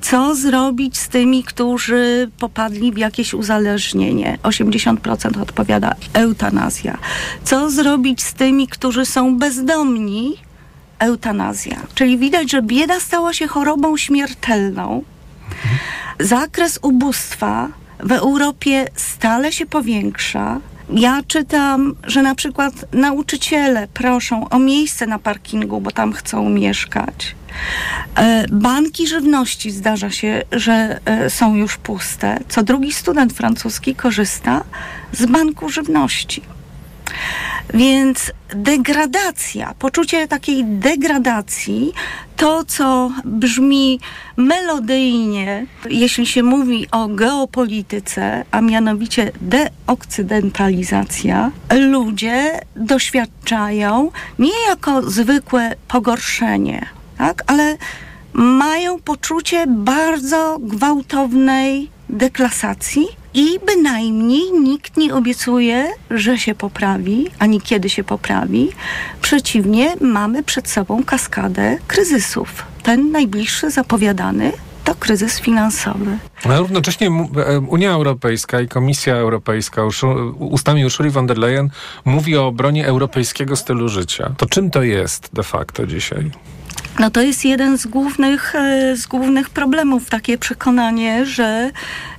[0.00, 4.38] Co zrobić z tymi, którzy popadli w jakieś uzależnienie?
[4.42, 6.98] 80% odpowiada eutanazja.
[7.44, 9.79] Co zrobić z tymi, którzy są bezdomni?
[10.98, 11.76] Eutanazja.
[11.94, 15.02] Czyli widać, że bieda stała się chorobą śmiertelną.
[16.20, 17.68] Zakres ubóstwa
[18.00, 20.60] w Europie stale się powiększa.
[20.92, 27.34] Ja czytam, że na przykład nauczyciele proszą o miejsce na parkingu, bo tam chcą mieszkać.
[28.16, 32.38] E, banki żywności zdarza się, że e, są już puste.
[32.48, 34.64] Co drugi student francuski korzysta
[35.12, 36.42] z banku żywności.
[37.74, 41.92] Więc degradacja, poczucie takiej degradacji,
[42.36, 44.00] to co brzmi
[44.36, 56.86] melodyjnie, jeśli się mówi o geopolityce, a mianowicie deokcydentalizacja, ludzie doświadczają nie jako zwykłe pogorszenie,
[57.18, 57.76] tak, ale
[58.32, 67.88] mają poczucie bardzo gwałtownej deklasacji i bynajmniej nikt nie obiecuje, że się poprawi, ani kiedy
[67.88, 68.68] się poprawi.
[69.22, 72.66] Przeciwnie, mamy przed sobą kaskadę kryzysów.
[72.82, 74.52] Ten najbliższy zapowiadany
[74.84, 76.18] to kryzys finansowy.
[76.44, 79.82] Ale równocześnie e, Unia Europejska i Komisja Europejska
[80.38, 81.70] ustami Ursuli von der Leyen
[82.04, 84.30] mówi o obronie europejskiego stylu życia.
[84.36, 86.30] To czym to jest de facto dzisiaj?
[87.00, 91.70] No to jest jeden z głównych, e, z głównych problemów, takie przekonanie, że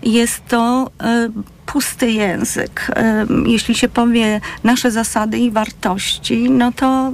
[0.04, 1.30] jest to e,
[1.66, 2.92] pusty język.
[2.96, 7.14] E, jeśli się powie nasze zasady i wartości, no to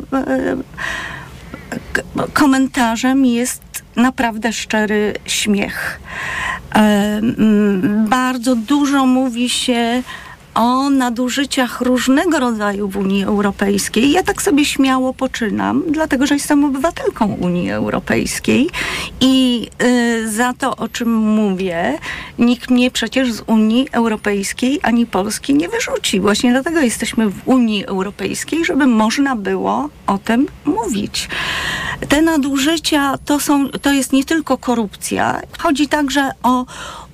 [2.34, 3.62] komentarzem jest
[3.95, 5.99] naprawdę szczery śmiech.
[8.10, 10.03] Bardzo dużo mówi się
[10.58, 14.12] o nadużyciach różnego rodzaju w Unii Europejskiej.
[14.12, 18.70] Ja tak sobie śmiało poczynam, dlatego że jestem obywatelką Unii Europejskiej
[19.22, 22.00] i y, za to, o czym mówię,
[22.39, 26.20] nikt mnie przecież z Unii Europejskiej ani Polski nie wyrzuci.
[26.20, 31.30] Właśnie dlatego jesteśmy w Unii Europejskiej, żeby można było o tym mówić.
[32.10, 36.65] Te nadużycia to, są, to jest nie tylko korupcja, chodzi także o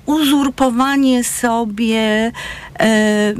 [0.06, 2.32] uzurpowanie sobie e,
[2.80, 3.34] e,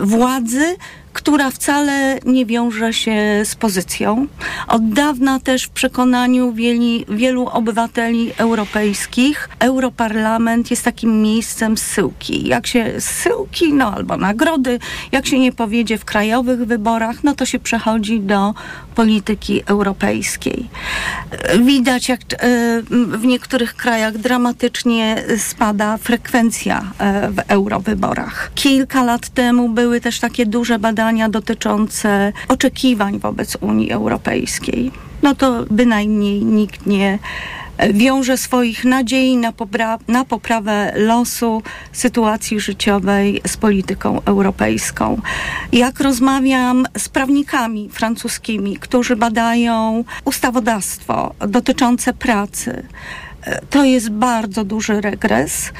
[0.00, 0.76] władzy
[1.12, 4.26] która wcale nie wiąże się z pozycją.
[4.68, 12.48] Od dawna też w przekonaniu wieli, wielu obywateli europejskich Europarlament jest takim miejscem zsyłki.
[12.48, 14.78] Jak się zsyłki, no albo nagrody,
[15.12, 18.54] jak się nie powiedzie w krajowych wyborach, no to się przechodzi do
[18.94, 20.68] polityki europejskiej.
[21.60, 22.36] Widać, jak e,
[22.90, 28.50] w niektórych krajach dramatycznie spada frekwencja e, w eurowyborach.
[28.54, 34.90] Kilka lat temu były też takie duże badania, badania dotyczące oczekiwań wobec Unii Europejskiej.
[35.22, 37.18] No to bynajmniej nikt nie
[37.78, 41.62] e, wiąże swoich nadziei na, popra na poprawę losu
[41.92, 45.20] sytuacji życiowej z polityką europejską.
[45.72, 52.82] Jak rozmawiam z prawnikami francuskimi, którzy badają ustawodawstwo dotyczące pracy,
[53.70, 55.72] to jest bardzo duży regres.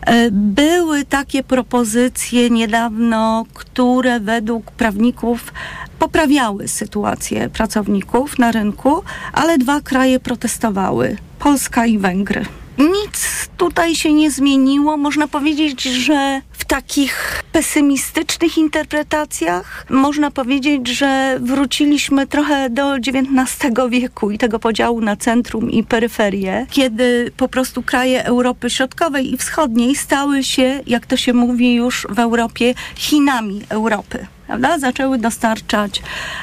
[0.00, 5.52] E, były takie propozycje niedawno, które według prawników
[5.98, 9.02] poprawiały sytuację pracowników na rynku,
[9.32, 12.59] ale dwa kraje protestowały Polska i Węgry.
[12.80, 14.96] Nic tutaj się nie zmieniło.
[14.96, 24.30] Można powiedzieć, że w takich pesymistycznych interpretacjach można powiedzieć, że wróciliśmy trochę do XIX wieku
[24.30, 29.96] i tego podziału na centrum i peryferię, kiedy po prostu kraje Europy Środkowej i Wschodniej
[29.96, 34.78] stały się, jak to się mówi już w Europie, Chinami Europy prawda?
[34.78, 36.02] Zaczęły dostarczać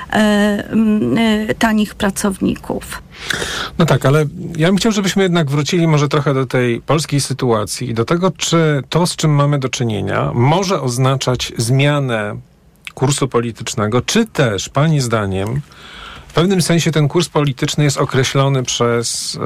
[0.10, 3.02] e, e, tanich pracowników.
[3.78, 4.26] No tak, ale
[4.58, 8.32] ja bym chciał, żebyśmy jednak wrócili może trochę do tej polskiej sytuacji i do tego,
[8.32, 12.36] czy to, z czym mamy do czynienia, może oznaczać zmianę
[12.93, 15.62] kursu politycznego, czy też, Pani zdaniem,
[16.38, 19.38] pewnym sensie ten kurs polityczny jest określony przez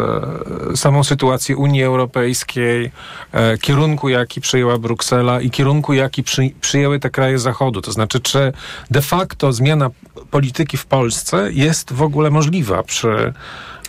[0.72, 2.92] e, samą sytuację Unii Europejskiej,
[3.32, 7.82] e, kierunku, jaki przyjęła Bruksela i kierunku, jaki przy, przyjęły te kraje Zachodu.
[7.82, 8.54] To znaczy, czy
[8.90, 9.90] de facto zmiana
[10.32, 13.34] polityki w Polsce jest w ogóle możliwa przy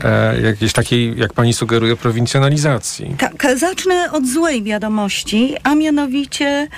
[0.05, 3.17] e, jakiejś takiej, jak pani sugeruje, prowincjonalizacji?
[3.19, 6.69] Tak, zacznę od złej wiadomości, a mianowicie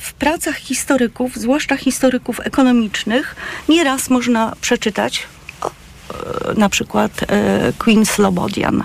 [0.00, 3.36] w pracach historyków, zwłaszcza historyków ekonomicznych,
[3.68, 5.26] nieraz można przeczytać
[5.62, 8.84] e, na przykład e, Queen Slobodian.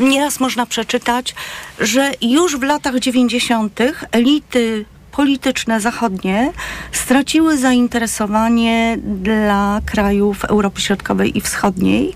[0.00, 1.34] Nieraz można przeczytać,
[1.80, 3.80] że już w latach 90.
[4.12, 4.84] elity
[5.16, 6.52] polityczne zachodnie
[6.92, 12.14] straciły zainteresowanie dla krajów Europy Środkowej i Wschodniej.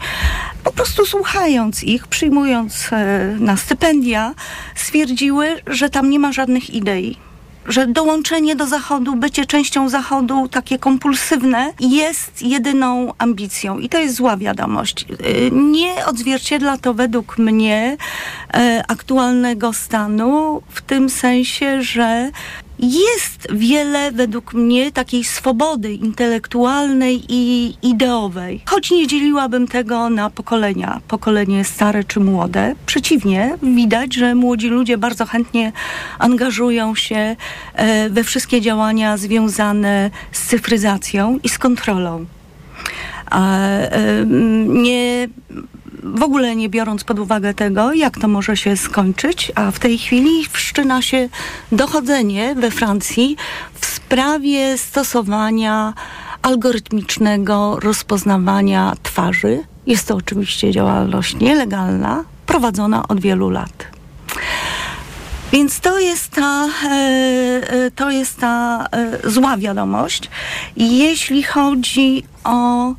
[0.64, 4.34] Po prostu słuchając ich, przyjmując e, na stypendia,
[4.74, 7.16] stwierdziły, że tam nie ma żadnych idei
[7.68, 13.78] że dołączenie do Zachodu, bycie częścią Zachodu, takie kompulsywne, jest jedyną ambicją.
[13.78, 15.02] I to jest zła wiadomość.
[15.02, 17.96] E, nie odzwierciedla to według mnie
[18.54, 22.30] e, aktualnego stanu, w tym sensie, że
[22.78, 28.62] jest wiele według mnie takiej swobody intelektualnej i ideowej.
[28.66, 32.74] Choć nie dzieliłabym tego na pokolenia, pokolenie stare czy młode.
[32.86, 35.72] Przeciwnie, widać, że młodzi ludzie bardzo chętnie
[36.18, 37.36] angażują się
[37.74, 42.26] e, we wszystkie działania związane z cyfryzacją i z kontrolą.
[44.66, 45.28] Nie
[46.02, 49.98] w ogóle nie biorąc pod uwagę tego, jak to może się skończyć, a w tej
[49.98, 51.28] chwili wszczyna się
[51.72, 53.36] dochodzenie we Francji
[53.74, 55.94] w sprawie stosowania
[56.42, 59.64] algorytmicznego rozpoznawania twarzy.
[59.86, 63.97] Jest to oczywiście działalność nielegalna, prowadzona od wielu lat.
[65.52, 70.30] Więc to jest ta, e, e, to jest ta e, zła wiadomość.
[70.76, 72.94] Jeśli chodzi o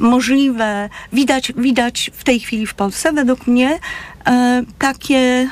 [0.00, 3.78] możliwe, widać, widać w tej chwili w Polsce, według mnie,
[4.78, 5.48] takie,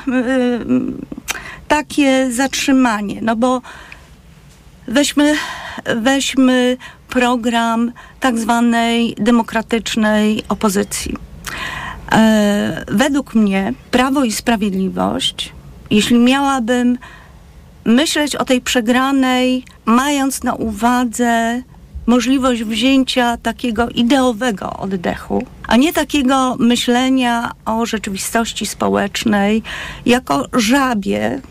[1.67, 3.19] takie zatrzymanie.
[3.21, 3.61] No bo
[4.87, 5.35] weźmy,
[5.95, 6.77] weźmy
[7.09, 11.15] program tak zwanej demokratycznej opozycji.
[12.11, 15.51] E, według mnie Prawo i Sprawiedliwość,
[15.89, 16.97] jeśli miałabym
[17.85, 21.61] myśleć o tej przegranej, mając na uwadze
[22.05, 29.63] możliwość wzięcia takiego ideowego oddechu, a nie takiego myślenia o rzeczywistości społecznej
[30.05, 31.41] jako żabie,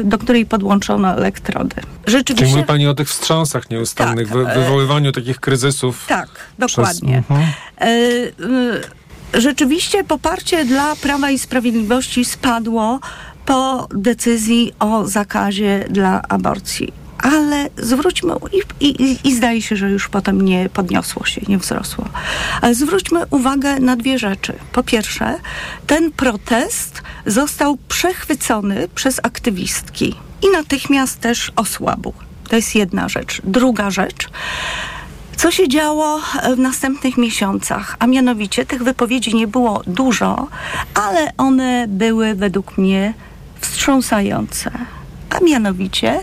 [0.00, 1.76] y, do której podłączono elektrody.
[1.76, 2.56] Czyli Rzeczywiście.
[2.56, 6.06] mówi Pani o tych wstrząsach nieustannych, Tak, e- wywoływaniu takich kryzysów.
[6.08, 6.28] Tak,
[6.66, 7.16] przez- dokładnie.
[7.16, 7.46] Mhm.
[9.34, 13.00] Rzeczywiście poparcie dla Prawa i Sprawiedliwości spadło
[13.46, 16.92] po decyzji o zakazie dla aborcji.
[17.18, 18.32] Ale zwróćmy,
[18.80, 22.04] i, i, i zdaje się, że już potem nie podniosło się, nie wzrosło.
[22.60, 24.52] Ale zwróćmy uwagę na dwie rzeczy.
[24.72, 25.34] Po pierwsze,
[25.86, 32.12] ten protest został przechwycony przez aktywistki i natychmiast też osłabł.
[32.48, 33.40] To jest jedna rzecz.
[33.44, 34.28] Druga rzecz.
[35.38, 36.20] Co się działo
[36.56, 37.96] w następnych miesiącach?
[37.98, 40.46] A mianowicie tych wypowiedzi nie było dużo,
[40.94, 43.14] ale one były według mnie
[43.60, 44.70] wstrząsające.
[45.30, 46.20] A mianowicie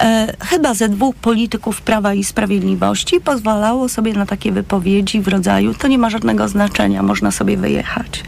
[0.00, 5.74] e, chyba ze dwóch polityków Prawa i Sprawiedliwości pozwalało sobie na takie wypowiedzi w rodzaju
[5.74, 8.22] to nie ma żadnego znaczenia, można sobie wyjechać.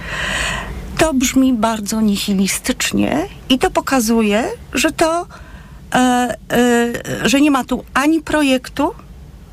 [0.99, 5.27] To brzmi bardzo nihilistycznie i to pokazuje, że to,
[5.95, 8.95] e, e, że nie ma tu ani projektu,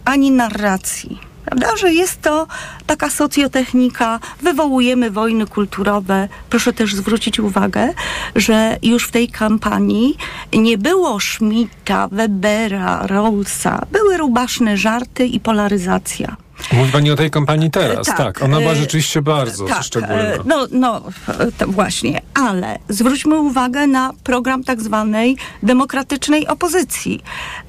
[0.08, 1.20] ani narracji.
[1.46, 1.78] Prawda?
[1.78, 2.48] Że jest to
[2.86, 6.28] taka socjotechnika, wywołujemy wojny kulturowe.
[6.50, 7.94] Proszę też zwrócić uwagę,
[8.36, 10.18] że już w tej kampanii
[10.54, 13.86] nie było Schmidta, Webera, Rawlsa.
[13.92, 16.36] Były rubaszne żarty i polaryzacja.
[16.74, 18.18] Mówi Pani o tej kampanii teraz, E, tak.
[18.18, 20.16] tak, Ona była e, rzeczywiście bardzo Tak, szczególna.
[20.24, 21.02] e, no, no
[21.68, 27.24] właśnie, ale zwróćmy uwagę na program tak zwanej demokratycznej opozycji.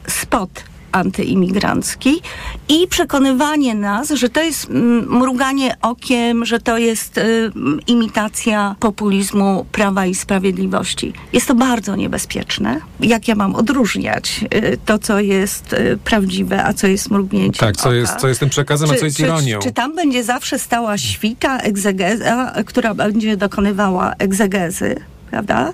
[0.09, 0.51] Spot
[0.99, 2.21] antyimigrancki
[2.69, 7.51] i przekonywanie nas, że to jest mm, mruganie okiem, że to jest y,
[7.87, 11.13] imitacja populizmu Prawa i Sprawiedliwości.
[11.33, 12.81] Jest to bardzo niebezpieczne.
[13.01, 17.77] Jak ja mam odróżniać y, to, co jest y, prawdziwe, a co jest mrugnięciem Tak,
[17.77, 17.97] co oka?
[17.97, 19.59] jest, co jest tym przekazem, a co jest ironią.
[19.59, 24.97] Czy, czy tam będzie zawsze stała świta, egzegeza, która będzie dokonywała egzegezy?
[25.31, 25.73] Prawda?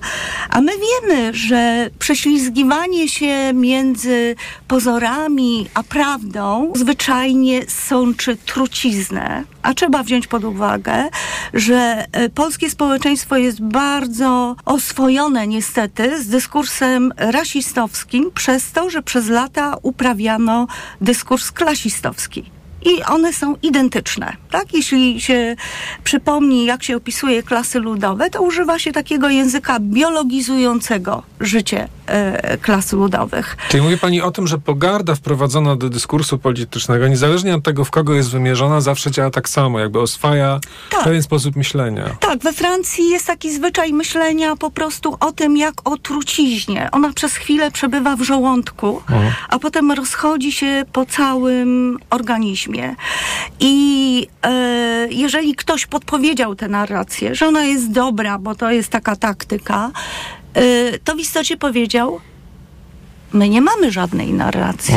[0.51, 4.37] A my wiemy, że prześlizgiwanie się między
[4.69, 9.45] pozorami a prawdą zwyczajnie sączy truciznę.
[9.63, 11.09] A trzeba wziąć pod uwagę,
[11.55, 19.29] że e, polskie społeczeństwo jest bardzo oswojone niestety z dyskursem rasistowskim przez to, że przez
[19.29, 20.67] lata uprawiano
[21.01, 22.54] dyskurs klasistowski
[22.85, 24.37] i one są identyczne.
[24.51, 24.75] Tak?
[24.75, 25.57] Jeśli się
[26.05, 32.93] przypomni, jak się opisuje klasy ludowe, to używa się takiego języka biologizującego życie e, klas
[32.93, 33.57] ludowych.
[33.69, 37.91] Czyli mówi Pani o tym, że pogarda wprowadzona do dyskursu politycznego, niezależnie od tego, w
[37.91, 41.05] kogo jest wymierzona, zawsze działa tak samo, jakby oswaja Tak.
[41.05, 42.05] pewien sposób myślenia.
[42.21, 46.89] Tak, we Francji jest taki zwyczaj myślenia po prostu o tym, jak o truciźnie.
[46.93, 49.03] Ona przez chwilę przebywa w żołądku,
[49.49, 52.74] a potem rozchodzi się po całym organizmie.
[53.61, 59.17] I e, jeżeli ktoś podpowiedział tę narrację, że ona jest dobra, bo to jest taka
[59.17, 59.91] taktyka,
[60.55, 62.21] e, to w istocie powiedział,
[63.33, 64.95] my nie mamy żadnej narracji.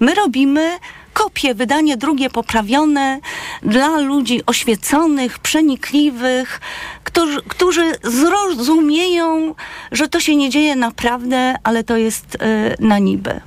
[0.00, 0.78] My robimy
[1.12, 3.20] kopie, wydanie drugie poprawione
[3.62, 6.60] dla ludzi oświeconych, przenikliwych,
[7.04, 9.54] którzy, którzy zrozumieją,
[9.92, 13.40] że to się nie dzieje naprawdę, ale to jest e, na niby.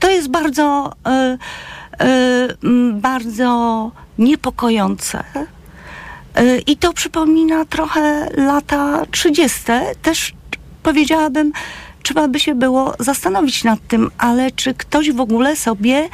[0.00, 1.38] To jest bardzo, m,
[2.92, 5.24] bardzo niepokojące.
[6.34, 9.60] E, I to przypomina trochę lata 30.
[10.02, 10.32] Też
[10.82, 11.52] powiedziałabym
[12.02, 16.08] trzeba by się było zastanowić nad tym, ale czy ktoś w ogóle sobie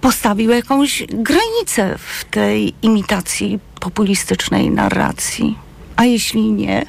[0.00, 5.58] postawił jakąś granicę w tej imitacji populistycznej narracji?
[5.96, 6.86] A jeśli nie,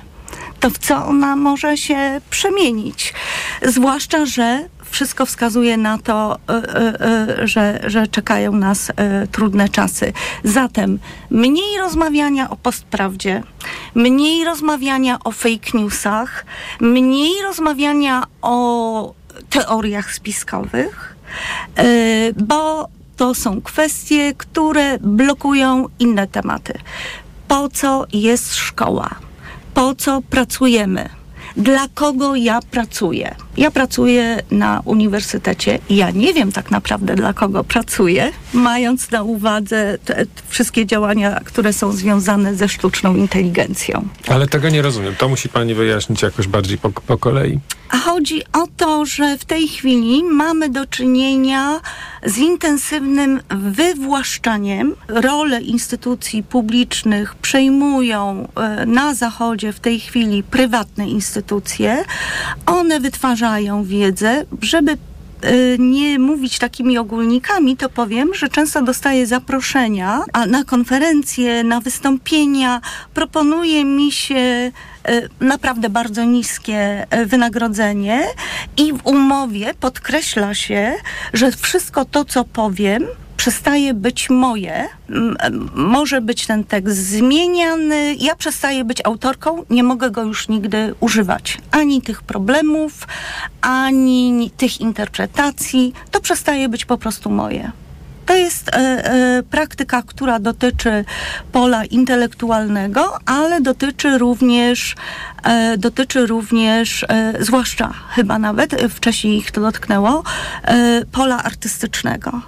[0.59, 3.13] to w co ona może się przemienić?
[3.61, 8.91] Zwłaszcza, że wszystko wskazuje na to, y, y, y, że, że czekają nas
[9.31, 10.13] trudne czasy.
[10.43, 13.43] Zatem mniej rozmawiania o postprawdzie,
[13.95, 16.45] mniej rozmawiania o fake newsach,
[16.79, 19.13] mniej rozmawiania o
[19.49, 21.15] teoriach spiskowych,
[22.37, 22.87] bo
[23.17, 26.73] to są kwestie, które blokują inne tematy.
[27.47, 29.09] Po co jest szkoła?
[29.73, 31.09] Po co pracujemy?
[31.57, 33.35] Dla kogo ja pracuję?
[33.57, 39.23] Ja pracuję na uniwersytecie i ja nie wiem tak naprawdę dla kogo pracuję, mając na
[39.23, 44.07] uwadze te, wszystkie działania, które są związane ze sztuczną inteligencją.
[44.27, 45.15] Ale tego nie rozumiem.
[45.15, 47.59] To musi pani wyjaśnić jakoś bardziej po, po kolei.
[47.89, 51.79] A chodzi o to, że w tej chwili mamy do czynienia
[52.25, 54.95] z intensywnym wywłaszczaniem.
[55.07, 62.03] Role instytucji publicznych przejmują e, na Zachodzie w tej chwili prywatne instytucje.
[62.65, 63.38] One wytwarzają
[63.83, 64.97] wiedzę, żeby
[65.45, 72.81] Y, nie mówić takimi ogólnikami, to powiem, że często dostaję zaproszenia na konferencje, na wystąpienia.
[73.13, 74.71] Proponuje mi się
[75.09, 78.23] y, naprawdę bardzo niskie y, wynagrodzenie
[78.77, 80.93] i w umowie podkreśla się,
[81.33, 83.07] że wszystko to, co powiem,
[83.39, 84.87] przestaje być moje,
[85.75, 91.57] może być ten tekst zmieniany, ja przestaję być autorką, nie mogę go już nigdy używać.
[91.71, 93.07] Ani tych problemów,
[93.61, 97.71] ani tych interpretacji, to przestaje być po prostu moje.
[98.25, 101.05] To jest e, e, praktyka, która dotyczy
[101.51, 104.95] pola intelektualnego, ale dotyczy również,
[105.43, 107.05] e, dotyczy również,
[107.39, 110.23] zwłaszcza chyba nawet, wcześniej ich to dotknęło,
[111.11, 112.41] pola artystycznego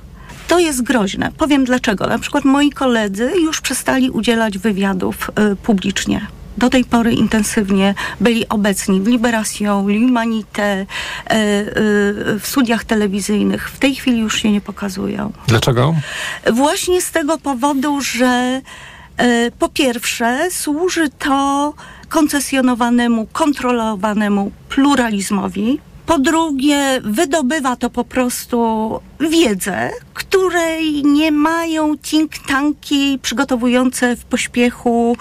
[0.52, 1.32] to jest groźne.
[1.38, 2.08] Powiem dlaczego.
[2.08, 6.28] Na przykład moi koledzy już przestali udzielać wywiadów y, publicznie
[6.58, 13.70] do tej pory intensywnie byli obecni w Liberation, L'Humanité, y, y, w studiach telewizyjnych.
[13.70, 15.32] W tej chwili już się nie pokazują.
[15.48, 15.96] Dlaczego?
[16.54, 18.62] Właśnie z tego powodu, że
[19.22, 21.74] y, po pierwsze służy to
[22.10, 29.00] koncesjonowanemu, kontrolowanemu pluralizmowi, po drugie, wydobywa to po prostu
[29.30, 35.18] wiedzę, której nie mają think tanki przygotowujące w pośpiechu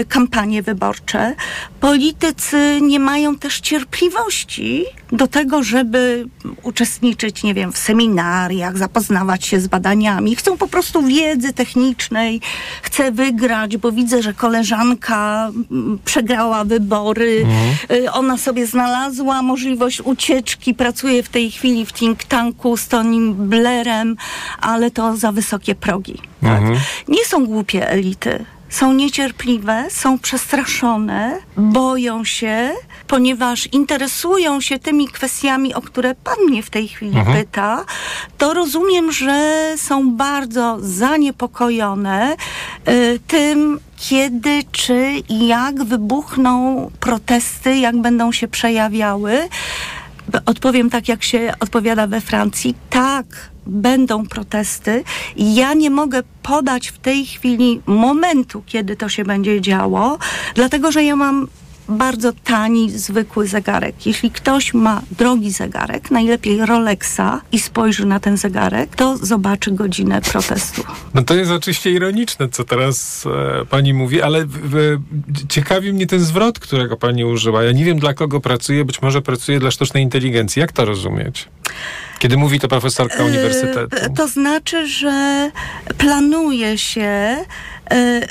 [0.00, 1.34] y, kampanie wyborcze.
[1.80, 6.26] Politycy nie mają też cierpliwości do tego, żeby
[6.62, 10.36] uczestniczyć, nie wiem, w seminariach, zapoznawać się z badaniami.
[10.36, 12.40] Chcą po prostu wiedzy technicznej,
[12.82, 15.50] chcę wygrać, bo widzę, że koleżanka
[16.04, 18.14] przegrała wybory, mhm.
[18.14, 24.16] ona sobie znalazła możliwość ucieczki, pracuje w tej chwili w think tanku z Tonym Blairem,
[24.60, 26.22] ale to za wysokie progi.
[26.42, 26.60] Tak?
[26.60, 26.78] Mhm.
[27.08, 32.72] Nie są głupie elity są niecierpliwe, są przestraszone, boją się,
[33.06, 37.36] ponieważ interesują się tymi kwestiami, o które Pan mnie w tej chwili mhm.
[37.36, 37.84] pyta,
[38.38, 42.36] to rozumiem, że są bardzo zaniepokojone
[42.88, 49.48] y, tym, kiedy, czy i jak wybuchną protesty, jak będą się przejawiały.
[50.46, 52.74] Odpowiem tak, jak się odpowiada we Francji.
[52.90, 53.26] Tak,
[53.66, 55.04] będą protesty.
[55.36, 60.18] Ja nie mogę podać w tej chwili momentu, kiedy to się będzie działo,
[60.54, 61.48] dlatego że ja mam
[61.88, 64.06] bardzo tani, zwykły zegarek.
[64.06, 70.20] Jeśli ktoś ma drogi zegarek, najlepiej Rolexa i spojrzy na ten zegarek, to zobaczy godzinę
[70.20, 70.82] protestu.
[71.14, 73.24] No to jest oczywiście ironiczne, co teraz
[73.62, 74.98] e, pani mówi, ale w, w,
[75.48, 77.62] ciekawi mnie ten zwrot, którego pani użyła.
[77.62, 80.60] Ja nie wiem, dla kogo pracuje, być może pracuje dla sztucznej inteligencji.
[80.60, 81.48] Jak to rozumieć?
[82.18, 83.96] Kiedy mówi to profesorka e, uniwersytetu?
[84.16, 85.50] To znaczy, że
[85.98, 87.36] planuje się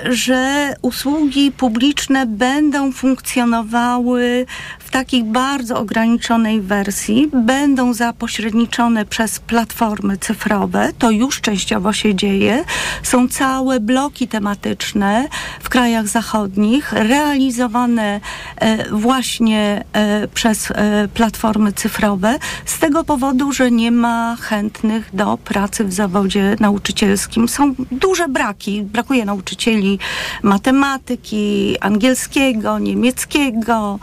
[0.10, 4.46] że usługi publiczne będą funkcjonowały
[4.80, 10.92] w takiej bardzo ograniczonej wersji, będą zapośredniczone przez platformy cyfrowe.
[11.00, 12.64] To już częściowo się dzieje.
[13.04, 15.28] Są całe bloki tematyczne
[15.60, 18.20] w krajach zachodnich, realizowane
[18.56, 20.74] e, właśnie e, przez
[21.14, 27.48] platformy cyfrowe, z tego powodu, że nie ma chętnych do pracy w zawodzie nauczycielskim.
[27.48, 30.00] Są duże braki, brakuje nauczycieli nauczycieli
[30.44, 34.00] matematyki, angielskiego, niemieckiego.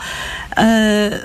[0.56, 1.20] E, e,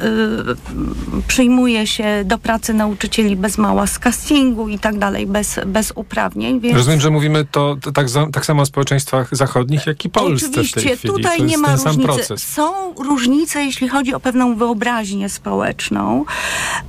[1.27, 6.59] przyjmuje się do pracy nauczycieli bez mała z castingu i tak dalej, bez, bez uprawnień.
[6.59, 6.75] Więc...
[6.75, 10.81] Rozumiem, że mówimy to, tak, za, tak samo o społeczeństwach zachodnich, jak i Polsce Oczywiście,
[10.81, 11.13] w tej chwili.
[11.13, 12.37] tutaj nie ma różnicy.
[12.37, 16.25] Są różnice różnice, jeśli chodzi o pewną wyobraźnię społeczną,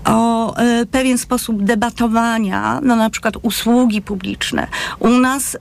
[0.05, 4.67] o e, pewien sposób debatowania, no na przykład usługi publiczne.
[4.99, 5.59] U nas e,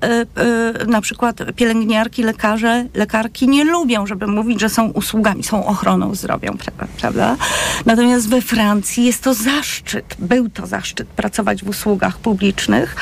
[0.81, 6.15] e, na przykład pielęgniarki, lekarze, lekarki nie lubią, żeby mówić, że są usługami, są ochroną
[6.15, 7.37] zdrowia, pra- prawda?
[7.85, 12.95] Natomiast we Francji jest to zaszczyt, był to zaszczyt pracować w usługach publicznych.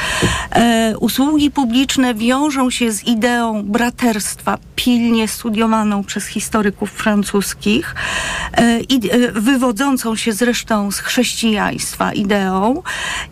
[0.51, 7.95] E, usługi publiczne wiążą się z ideą braterstwa, pilnie studiowaną przez historyków francuskich
[8.53, 12.83] e, i e, wywodzącą się zresztą z chrześcijaństwa ideą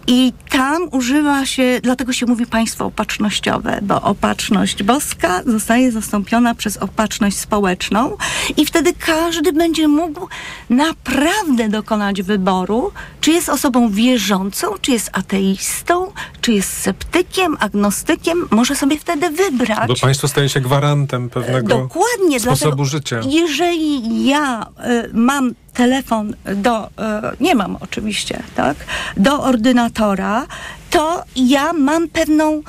[0.08, 5.13] i tam używa się, dlatego się mówi państwo opatrznościowe, bo opatrzność boska
[5.46, 8.18] zostaje zastąpiona przez opatrzność społeczną
[8.58, 10.28] i wtedy każdy będzie mógł
[10.70, 12.92] naprawdę dokonać wyboru,
[13.22, 16.12] czy jest osobą wierzącą, czy jest ateistą,
[16.42, 19.88] czy jest sceptykiem, agnostykiem, może sobie wtedy wybrać.
[19.88, 23.22] Bo państwo staje się gwarantem pewnego Dokładnie, sposobu życia.
[23.30, 24.66] Jeżeli ja
[25.06, 26.90] y, mam telefon do, y,
[27.40, 28.78] nie mam oczywiście, tak,
[29.18, 30.46] do ordynatora,
[30.90, 32.64] to ja mam pewną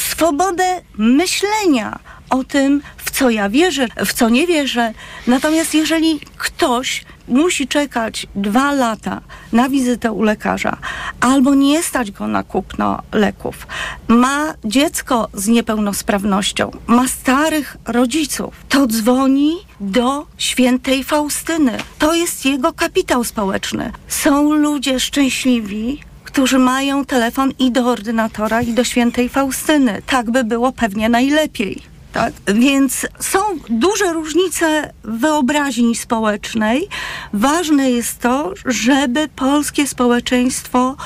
[0.00, 1.98] swobodę myślenia
[2.30, 4.92] o tym, w co ja wierzę, w co nie wierzę.
[5.26, 9.20] Natomiast jeżeli ktoś musi czekać dwa lata
[9.52, 10.76] na wizytę u lekarza,
[11.20, 13.66] albo nie stać go na kupno leków,
[14.08, 21.78] ma dziecko z niepełnosprawnością, ma starych rodziców, to dzwoni do świętej Faustyny.
[21.98, 23.92] To jest jego kapitał społeczny.
[24.08, 26.09] Są ludzie szczęśliwi,
[26.40, 30.02] którzy mają telefon i do ordynatora, i do świętej Faustyny.
[30.06, 31.82] Tak by było pewnie najlepiej.
[32.12, 32.32] Tak?
[32.54, 33.38] Więc są
[33.68, 36.88] duże różnice wyobraźni społecznej.
[37.32, 40.96] Ważne jest to, żeby polskie społeczeństwo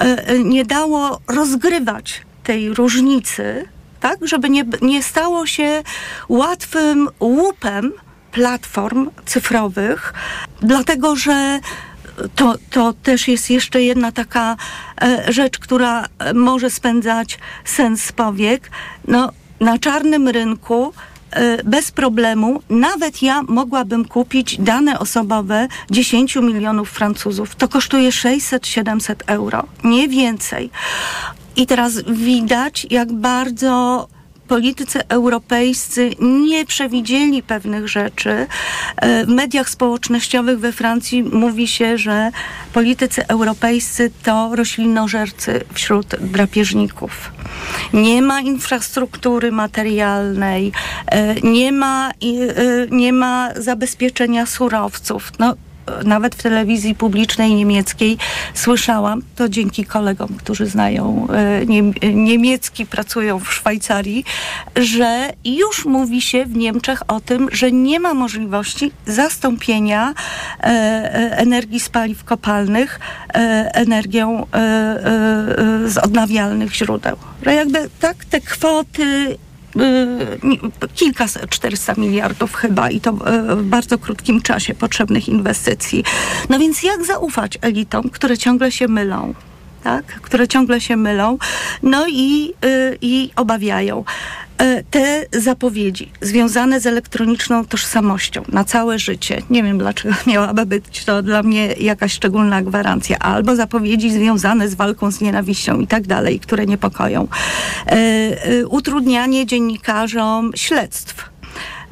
[0.00, 3.68] e, e, nie dało rozgrywać tej różnicy,
[4.00, 4.18] tak?
[4.22, 5.82] żeby nie, nie stało się
[6.28, 7.92] łatwym łupem
[8.32, 10.14] platform cyfrowych,
[10.62, 11.60] dlatego że
[12.34, 14.56] to, to też jest jeszcze jedna taka
[15.02, 18.70] e, rzecz, która e, może spędzać sens powiek.
[19.08, 20.92] No, na czarnym rynku
[21.30, 27.54] e, bez problemu, nawet ja mogłabym kupić dane osobowe 10 milionów Francuzów.
[27.54, 30.70] To kosztuje 600-700 euro, nie więcej.
[31.56, 34.08] I teraz widać, jak bardzo
[34.50, 38.46] politycy europejscy nie przewidzieli pewnych rzeczy.
[38.96, 42.30] E, W mediach społecznościowych we Francji mówi się, że
[42.72, 47.32] politycy europejscy to roślinożercy wśród drapieżników.
[47.92, 50.72] Nie ma infrastruktury materialnej,
[51.06, 52.14] e, nie ma, e,
[52.90, 55.32] nie ma zabezpieczenia surowców.
[55.38, 55.54] No,
[56.04, 58.18] nawet w telewizji publicznej niemieckiej
[58.54, 64.24] słyszałam, to dzięki kolegom, którzy znają e, niem, niemiecki, pracują w Szwajcarii,
[64.76, 70.14] że już mówi się w Niemczech o tym, że nie ma możliwości zastąpienia
[70.60, 73.00] e, e, energii z paliw kopalnych
[73.74, 74.46] energią
[75.84, 77.16] z odnawialnych źródeł.
[77.44, 79.36] Że jakby tak te kwoty
[79.76, 80.58] y, nie-
[80.94, 86.04] kilkaset, 400 miliardów chyba i to y, w bardzo krótkim czasie potrzebnych inwestycji.
[86.48, 89.34] No więc jak zaufać elitom, które ciągle się mylą?
[89.84, 90.04] Tak?
[90.06, 91.38] które ciągle się mylą,
[91.82, 94.04] no i, y, i obawiają.
[94.60, 101.04] E, Te zapowiedzi związane z elektroniczną tożsamością na całe życie, nie wiem dlaczego miałaby być
[101.04, 106.06] to dla mnie jakaś szczególna gwarancja, albo zapowiedzi związane z walką z nienawiścią i tak
[106.06, 107.28] dalej, które niepokoją.
[107.86, 111.29] E, e, Utrudnianie dziennikarzom śledztw.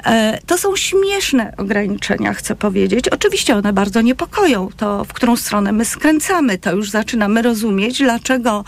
[0.05, 3.09] E, To są śmieszne ograniczenia, chcę powiedzieć.
[3.09, 4.69] Oczywiście one bardzo niepokoją.
[4.77, 8.63] To, w którą stronę my skręcamy, to już zaczynamy rozumieć, dlaczego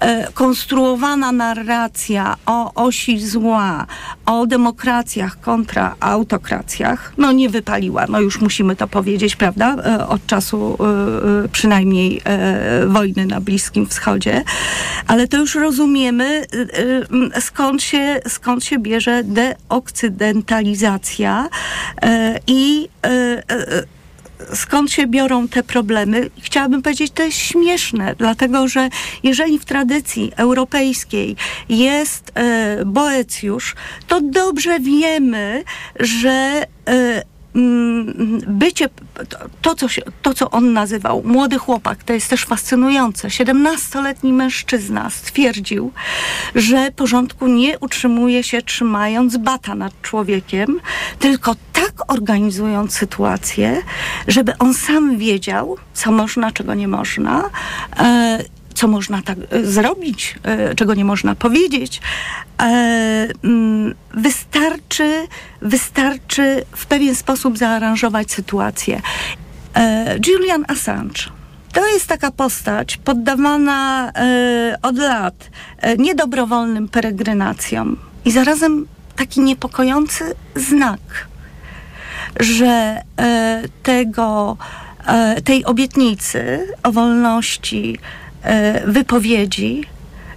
[0.00, 3.86] e, konstruowana narracja o osi zła,
[4.26, 8.06] o demokracjach kontra autokracjach, no nie wypaliła.
[8.08, 9.76] No już musimy to powiedzieć, prawda?
[9.84, 10.78] E, Od czasu
[11.52, 12.22] przynajmniej
[12.86, 14.44] wojny na Bliskim Wschodzie.
[15.06, 16.44] Ale to już rozumiemy,
[17.40, 20.69] skąd się, skąd się bierze deokcydentalizacja
[22.02, 26.30] e, i e, e, skąd się biorą te problemy.
[26.42, 28.88] Chciałabym powiedzieć, to jest śmieszne, dlatego że
[29.22, 31.36] jeżeli w tradycji europejskiej
[31.68, 32.32] jest
[32.86, 33.74] Boecjusz,
[34.08, 35.64] to dobrze wiemy,
[36.00, 36.66] że
[38.46, 38.88] bycie,
[39.62, 43.28] to, co się, to, co on nazywał młody chłopak, to jest też fascynujące.
[43.28, 45.92] 17-letni mężczyzna stwierdził,
[46.54, 50.80] że porządku nie utrzymuje się trzymając bata nad człowiekiem,
[51.18, 53.82] tylko tak organizując sytuację,
[54.28, 57.50] żeby on sam wiedział, co można, czego nie można.
[57.96, 58.44] E,
[58.80, 62.00] co można tak e, zrobić, e, czego nie można powiedzieć.
[62.60, 65.26] E, mm, Wystarczy,
[65.62, 69.00] wystarczy w pewien sposób zaaranżować sytuację.
[70.26, 71.22] Julian Assange.
[71.72, 74.12] To jest taka postać poddawana
[74.82, 75.50] od lat
[75.98, 81.28] niedobrowolnym peregrinacjom i zarazem taki niepokojący znak,
[82.40, 83.02] że
[83.82, 84.56] tego,
[85.44, 87.98] tej obietnicy o wolności
[88.86, 89.84] wypowiedzi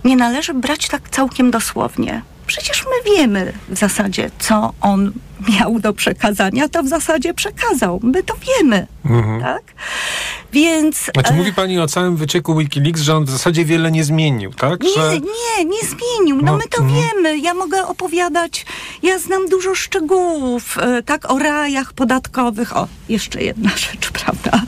[0.04, 2.22] nie należy brać tak całkiem dosłownie.
[2.48, 5.12] Przecież my wiemy w zasadzie, co on
[5.50, 8.00] miał do przekazania, to w zasadzie przekazał.
[8.04, 8.88] My to wiemy,
[9.42, 9.62] tak?
[10.54, 10.98] Więc...
[11.14, 14.54] Znaczy e, mówi pani o całym wycieku Wikileaks, że on w zasadzie wiele nie zmienił,
[14.54, 14.82] tak?
[14.84, 15.20] Nie, Że...
[15.20, 16.36] nie, nie zmienił.
[16.36, 17.02] No, No, my to mhm.
[17.02, 17.38] wiemy.
[17.38, 18.66] Ja mogę opowiadać,
[19.04, 22.78] ja znam dużo szczegółów, e, tak, o rajach podatkowych.
[22.78, 24.62] O, jeszcze jedna rzecz, prawda?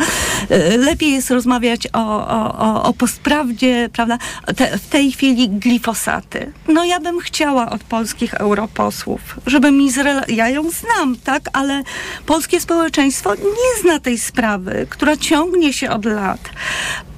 [0.50, 4.18] E, Lepiej jest rozmawiać o, o, o, o postprawdzie, prawda?
[4.56, 6.52] Te, w tej chwili glifosaty.
[6.68, 11.84] No ja bym chciała od polskich europosłów, żeby mi zrela- ja ją znam, tak, ale
[12.26, 16.40] polskie społeczeństwo nie zna tej sprawy, która ciągnie się od lat.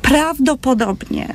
[0.01, 1.33] Prawdopodobnie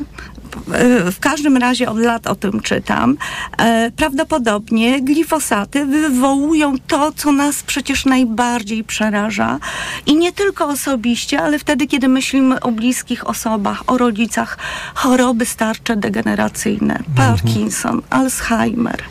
[1.12, 3.16] w każdym razie od lat o tym czytam,
[3.58, 9.58] e, prawdopodobnie glifosaty wywołują to, co nas przecież najbardziej przeraża.
[10.06, 14.58] I nie tylko osobiście, ale wtedy, kiedy myślimy o bliskich osobach, o rodzicach,
[14.94, 19.02] choroby starcze degeneracyjne, Parkinson, Alzheimer.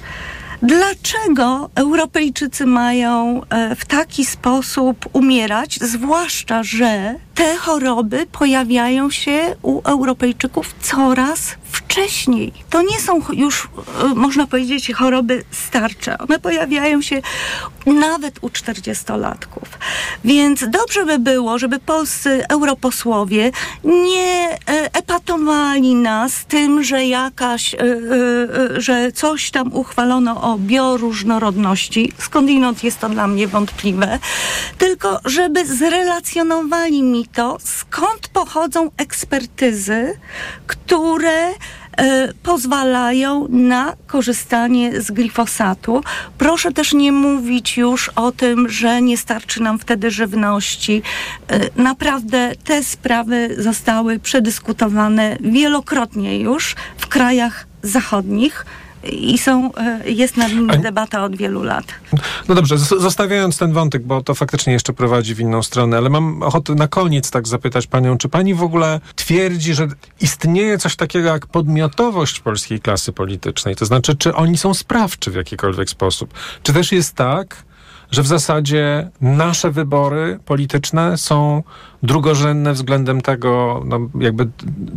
[0.64, 9.82] Dlaczego Europejczycy mają e, w taki sposób umierać, zwłaszcza, że te choroby pojawiają się u
[9.82, 11.55] Europejczyków coraz
[11.86, 12.53] wcześniej.
[12.69, 13.67] To nie są już,
[14.03, 16.17] e, można powiedzieć, choroby starcze.
[16.17, 17.21] One pojawiają się
[17.86, 19.67] nawet u 40-latków.
[20.25, 23.51] Więc dobrze by było, żeby polscy europosłowie
[23.84, 24.57] nie e,
[24.93, 27.77] epatowali nas tym, że jakaś, e,
[28.77, 32.11] że coś tam uchwalono o bioróżnorodności.
[32.17, 34.19] Skądinąd jest to dla mnie wątpliwe.
[34.77, 40.19] Tylko żeby zrelacjonowali mi to, skąd pochodzą ekspertyzy,
[40.67, 41.53] które
[42.43, 46.03] pozwalają na korzystanie z glifosatu.
[46.37, 51.01] Proszę też nie mówić już o tym, że nie starczy nam wtedy żywności.
[51.47, 58.65] E, Naprawdę te sprawy zostały przedyskutowane wielokrotnie już w krajach zachodnich
[59.03, 61.85] i są, e, jest nad nimi debata od wielu lat.
[62.47, 66.43] No dobrze, zostawiając ten wątek, bo to faktycznie jeszcze prowadzi w inną stronę, ale mam
[66.43, 69.87] ochotę na koniec tak zapytać panią, czy pani w ogóle twierdzi, że
[70.21, 73.75] istnieje coś takiego jak podmiotowość polskiej klasy politycznej?
[73.75, 76.33] To znaczy, czy oni są sprawczy w jakikolwiek sposób?
[76.63, 77.63] Czy też jest tak,
[78.12, 81.64] że w zasadzie nasze wybory polityczne są
[82.03, 84.47] drugorzędne względem tego, no, jakby,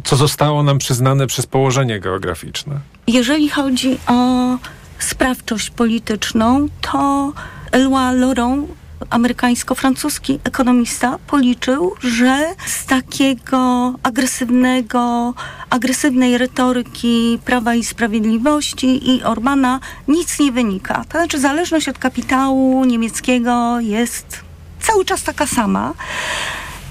[0.05, 2.81] co zostało nam przyznane przez położenie geograficzne?
[3.07, 4.59] Jeżeli chodzi o
[4.99, 7.33] sprawczość polityczną, to
[7.73, 8.67] Eloi Laurent,
[9.11, 15.35] amerykańsko-francuski ekonomista, policzył, że z takiego agresywnego,
[15.71, 21.05] agresywnej retoryki Prawa i Sprawiedliwości i Orbana nic nie wynika.
[21.09, 24.41] To znaczy zależność od kapitału niemieckiego jest
[24.81, 25.93] cały czas taka sama.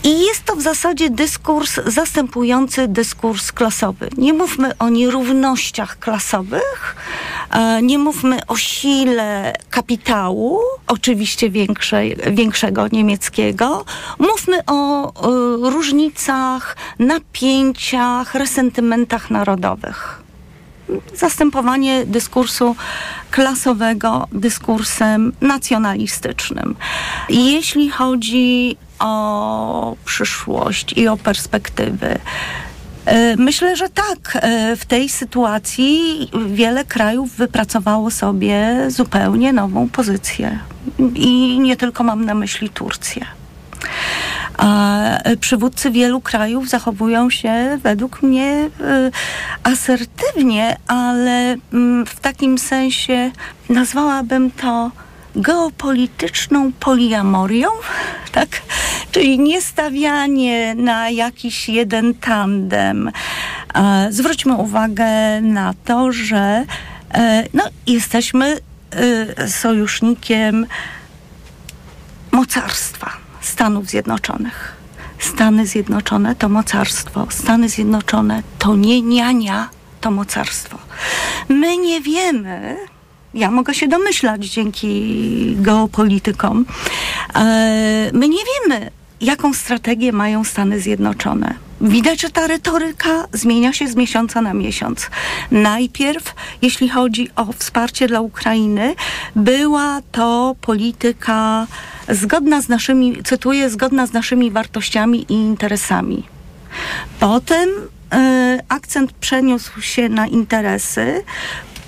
[0.04, 4.10] I jest to w zasadzie dyskurs zastępujący dyskurs klasowy.
[4.18, 6.96] Nie mówmy o nierównościach klasowych,
[7.52, 13.86] e, nie mówmy o sile kapitału, oczywiście większej, większego niemieckiego.
[14.20, 15.08] Mówmy o,
[15.68, 20.24] e, różnicach, napięciach, resentymentach narodowych
[21.16, 22.76] zastępowanie dyskursu
[23.32, 26.76] klasowego dyskursem nacjonalistycznym.
[27.30, 32.20] Jeśli chodzi o przyszłość i o perspektywy,
[33.06, 34.38] e, Myślę, że tak.
[34.42, 40.60] E, W tej sytuacji wiele krajów wypracowało sobie zupełnie nową pozycję.
[41.16, 43.26] I nie tylko mam na myśli Turcję.
[44.58, 45.04] A
[45.40, 49.12] przywódcy wielu krajów zachowują się według mnie y,
[49.64, 53.32] asertywnie, ale mm, w takim sensie
[53.70, 54.92] nazwałabym to
[55.36, 57.68] geopolityczną poliamorią,
[58.32, 58.50] tak?
[59.12, 63.12] Czyli nie stawianie na jakiś jeden tandem.
[63.74, 66.66] E, Zwróćmy uwagę na to, że
[67.14, 68.58] e, no, jesteśmy
[69.42, 70.68] y, sojusznikiem
[72.32, 73.12] mocarstwa
[73.42, 74.76] Stanów Zjednoczonych.
[75.20, 77.28] Stany Zjednoczone to mocarstwo.
[77.30, 79.70] Stany Zjednoczone to nie niania,
[80.02, 80.78] to mocarstwo.
[81.50, 82.78] My nie wiemy,
[83.34, 86.66] ja mogę się domyślać dzięki geopolitykom,
[87.36, 91.56] e, my nie wiemy, jaką strategię mają Stany Zjednoczone.
[91.82, 95.10] widać, że ta retoryka zmienia się z miesiąca na miesiąc.
[95.52, 98.96] Najpierw, jeśli chodzi o wsparcie dla Ukrainy,
[99.36, 101.68] była to polityka
[102.10, 106.24] zgodna z naszymi, cytuję, zgodna z naszymi wartościami i interesami.
[107.20, 107.70] Potem
[108.12, 111.24] e, akcent przeniósł się na interesy.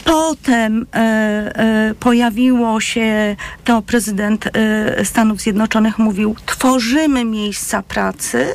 [0.05, 8.53] Potem e, e, pojawiło się, to prezydent e, Stanów Zjednoczonych mówił, tworzymy miejsca pracy,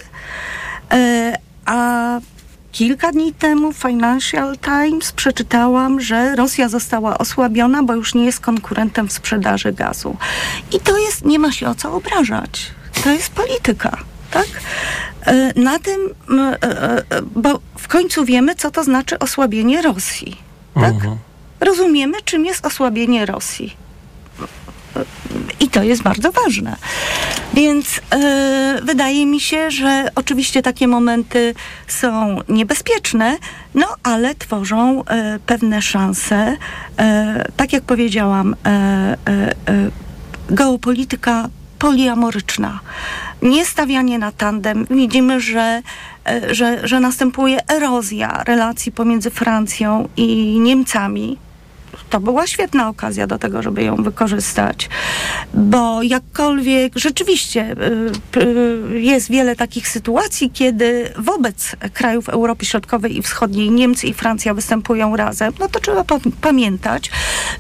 [0.93, 1.33] e,
[1.67, 2.21] a
[2.73, 8.41] kilka dni temu w Financial Times przeczytałam, że Rosja została osłabiona, bo już nie jest
[8.41, 10.17] konkurentem w sprzedaży gazu.
[10.73, 12.67] I to jest, nie ma się o co obrażać.
[13.05, 13.97] To jest polityka.
[14.31, 14.47] Tak?
[15.27, 16.01] E, Na tym,
[16.39, 17.03] e,
[17.37, 20.37] bo w końcu wiemy, co to znaczy osłabienie Rosji.
[20.75, 20.95] Tak?
[21.61, 23.77] Rozumiemy, czym jest osłabienie Rosji.
[25.61, 26.77] I to jest bardzo ważne.
[27.55, 31.55] Więc e, wydaje mi się, że oczywiście takie momenty
[31.87, 33.39] są niebezpieczne,
[33.75, 36.57] no ale tworzą e, pewne szanse.
[36.99, 38.57] E, tak jak powiedziałam,
[40.51, 41.49] geopolityka
[41.79, 42.81] poliamoryczna.
[43.43, 44.87] Nie stawianie na tandem.
[44.91, 45.83] Widzimy, że,
[46.51, 51.39] że, że następuje erozja relacji pomiędzy Francją i Niemcami
[52.11, 54.89] to była świetna okazja do tego, żeby ją wykorzystać,
[55.55, 57.77] bo jakkolwiek rzeczywiście
[58.37, 64.15] y, y, jest wiele takich sytuacji, kiedy wobec krajów Europy Środkowej i Wschodniej Niemcy i
[64.15, 67.11] Francja występują razem, no to trzeba pa- pamiętać,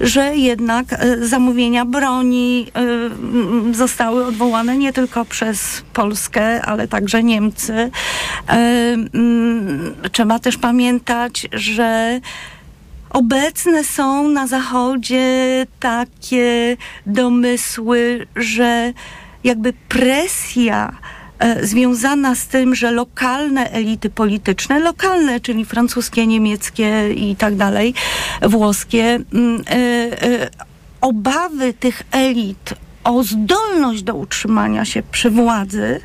[0.00, 2.66] że jednak y, zamówienia broni
[3.72, 7.90] zostały odwołane nie tylko przez Polskę, ale także Niemcy.
[8.46, 12.20] Mm, Trzeba też pamiętać, że
[13.10, 18.92] Obecne są na Zachodzie takie domysły, że
[19.44, 20.92] jakby presja
[21.38, 27.94] e, związana z tym, że lokalne elity polityczne, lokalne, czyli francuskie, niemieckie i tak dalej,
[28.42, 30.50] włoskie, mm, e, e,
[31.00, 32.74] obawy tych elit
[33.04, 36.00] o zdolność do utrzymania się przy władzy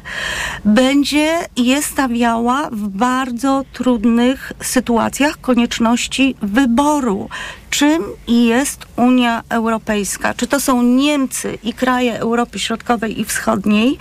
[0.66, 7.30] będzie je stawiała w bardzo trudnych sytuacjach konieczności wyboru.
[7.70, 10.34] Czym jest Unia Europejska?
[10.34, 13.98] Czy to są Niemcy i kraje Europy Środkowej i Wschodniej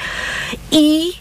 [0.70, 1.12] i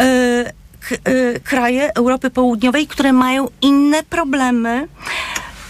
[0.00, 4.88] e, kraje Europy Południowej, które mają inne problemy?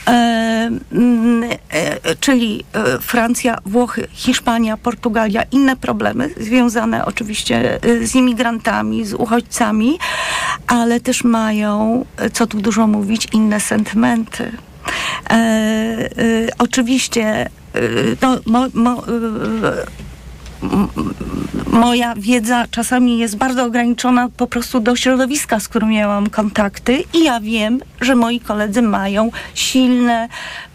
[0.06, 9.06] E, mm, e, czyli e, Francja, Włochy, Hiszpania, Portugalia, inne problemy związane oczywiście z imigrantami,
[9.06, 9.98] z uchodźcami,
[10.66, 14.52] ale też mają, co tu dużo mówić, inne sentymenty.
[16.58, 17.50] Oczywiście
[18.22, 19.02] no, mo, mo,
[21.70, 27.24] moja wiedza czasami jest bardzo ograniczona po prostu do środowiska, z którym miałam kontakty i
[27.24, 30.28] ja wiem, że moi koledzy mają silne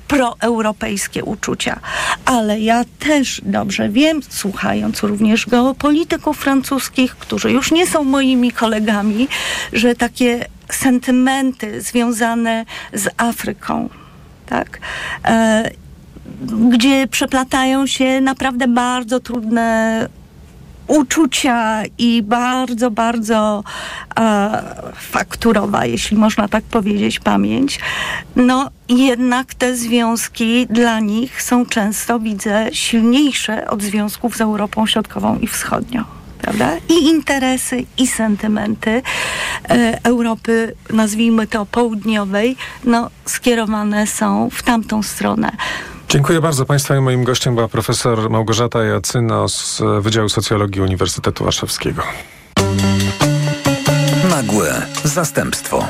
[0.07, 1.79] proeuropejskie uczucia.
[2.25, 9.27] Ale ja też dobrze wiem, słuchając również geopolityków francuskich, którzy już nie są moimi kolegami,
[9.73, 13.89] że takie sentymenty związane z Afryką,
[14.45, 14.79] tak,
[15.25, 15.71] e,
[16.69, 20.07] gdzie przeplatają się naprawdę bardzo trudne
[20.87, 23.63] uczucia i bardzo, bardzo
[24.19, 24.63] e,
[24.95, 27.79] fakturowa, jeśli można tak powiedzieć, pamięć,
[28.35, 35.39] no jednak te związki dla nich są często, widzę, silniejsze od związków z Europą Środkową
[35.39, 36.03] i Wschodnią.
[36.41, 36.71] Prawda?
[36.89, 39.01] I interesy, i sentymenty
[39.69, 45.51] e, Europy, nazwijmy to południowej, no, skierowane są w tamtą stronę.
[46.11, 52.03] Dziękuję bardzo Państwa i moim gościem była profesor Małgorzata Jacyno z Wydziału Socjologii Uniwersytetu Warszawskiego.
[54.29, 55.87] Nagłe zastępstwo.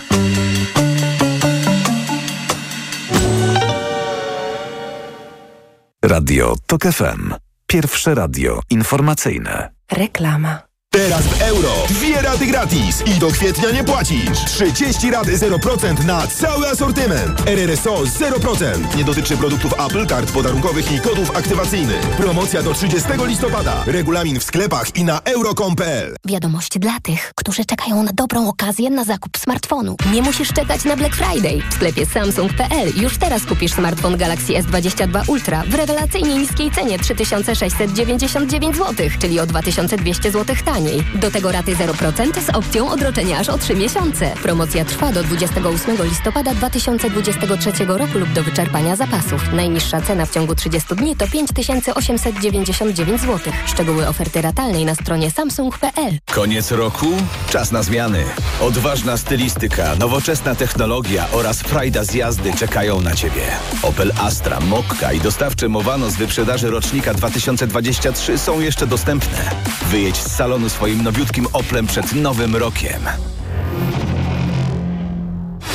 [6.06, 7.34] Radio TOK FM.
[7.68, 9.70] Pierwsze radio informacyjne.
[9.92, 10.71] Reklama.
[10.94, 11.74] Teraz w euro.
[11.90, 14.46] Dwie raty gratis i do kwietnia nie płacisz.
[14.46, 17.48] 30 rat 0% na cały asortyment.
[17.48, 18.96] RRSO 0%.
[18.98, 22.00] Nie dotyczy produktów Apple, kart podarunkowych i kodów aktywacyjnych.
[22.02, 23.84] Promocja do 30 listopada.
[23.86, 26.16] Regulamin w sklepach i na euro.com.pl.
[26.26, 29.96] Wiadomość dla tych, którzy czekają na dobrą okazję na zakup smartfonu.
[30.14, 31.62] Nie musisz czekać na Black Friday.
[31.70, 38.78] W sklepie Samsung.pl już teraz kupisz smartfon Galaxy S22 Ultra w rewelacyjnie niskiej cenie 3699
[38.78, 40.81] zł, czyli o 2200 zł taniej.
[40.82, 41.04] Taniej.
[41.16, 44.32] Do tego raty 0% z opcją odroczenia aż o 3 miesiące.
[44.44, 49.54] Promocja trwa do 28 listopada 2023 roku lub do wyczerpania zapasów.
[49.54, 53.54] Najniższa cena w ciągu 30 dni to 5899 zł.
[53.66, 56.18] Szczegóły oferty ratalnej na stronie samsung.pl.
[56.32, 57.08] Koniec roku?
[57.50, 58.24] Czas na zmiany.
[58.62, 63.44] Odważna stylistyka, nowoczesna technologia oraz frajda z jazdy czekają na Ciebie.
[63.84, 69.52] Opel Astra, Mokka i dostawczy Mowano z wyprzedaży rocznika 2023 są jeszcze dostępne.
[69.90, 73.02] Wyjedź z salonu swoim nowiutkim Oplem przed nowym rokiem.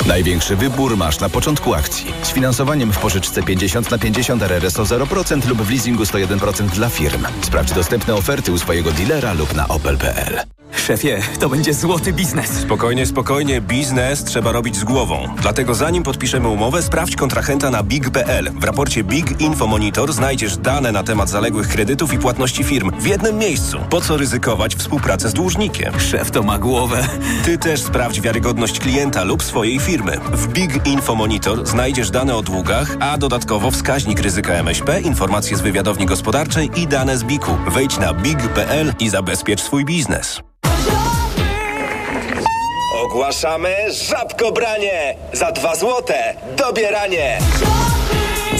[0.06, 2.06] Największy wybór masz na początku akcji.
[2.22, 7.26] Z finansowaniem w pożyczce 50 na 50 RRSO 0% lub w leasingu 101% dla firm.
[7.40, 10.55] Sprawdź dostępne oferty u swojego dealera lub na opel.pl.
[10.86, 12.50] Szefie, to będzie złoty biznes.
[12.50, 15.28] Spokojnie, spokojnie, biznes trzeba robić z głową.
[15.42, 18.50] Dlatego zanim podpiszemy umowę, sprawdź kontrahenta na big.pl.
[18.60, 23.06] W raporcie Big Info Monitor znajdziesz dane na temat zaległych kredytów i płatności firm w
[23.06, 23.78] jednym miejscu.
[23.90, 26.00] Po co ryzykować współpracę z dłużnikiem?
[26.00, 27.08] Szef to ma głowę.
[27.44, 30.18] Ty też sprawdź wiarygodność klienta lub swojej firmy.
[30.32, 35.60] W Big Info Monitor znajdziesz dane o długach, a dodatkowo wskaźnik ryzyka MŚP, informacje z
[35.60, 37.70] wywiadowni gospodarczej i dane z BIK-u.
[37.70, 40.40] Wejdź na big.pl i zabezpiecz swój biznes.
[43.16, 43.74] Ogłaszamy
[44.08, 45.16] żabkobranie!
[45.32, 47.38] Za dwa złote dobieranie!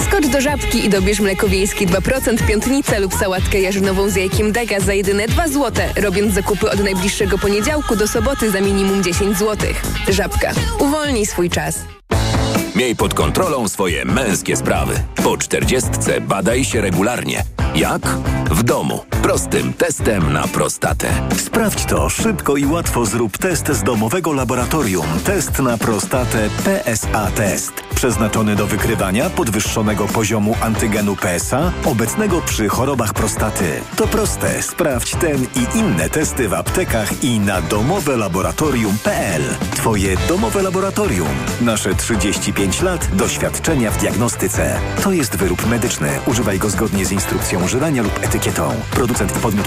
[0.09, 4.81] Skocz do żabki i dobierz mleko wiejskie 2%, piątnicę lub sałatkę jarzynową z jajkiem dega
[4.81, 9.69] za jedyne 2 złote, robiąc zakupy od najbliższego poniedziałku do soboty za minimum 10 zł.
[10.09, 10.53] Żabka.
[10.79, 11.79] Uwolnij swój czas.
[12.77, 14.95] Miej pod kontrolą swoje męskie sprawy.
[15.25, 17.43] Po czterdziestce badaj się regularnie.
[17.77, 18.03] Jak?
[18.51, 19.05] W domu.
[19.23, 21.09] Prostym testem na prostatę.
[21.37, 23.07] Sprawdź to szybko i łatwo.
[23.07, 25.07] Zrób test z domowego laboratorium.
[25.25, 27.73] Test na prostatę PSA Test.
[27.95, 33.81] Przeznaczony do wykrywania podwyższonego poziomu antygenu PSA obecnego przy chorobach prostaty.
[33.97, 34.63] To proste.
[34.63, 39.43] Sprawdź ten i inne testy w aptekach i na domowelaboratorium.pl.
[39.75, 41.29] Twoje domowe laboratorium.
[41.61, 44.79] Nasze 35 lat doświadczenia w diagnostyce.
[45.03, 46.09] To jest wyrób medyczny.
[46.27, 48.75] Używaj go zgodnie z instrukcją używania lub etykietą.
[48.91, 49.67] Producent podmiot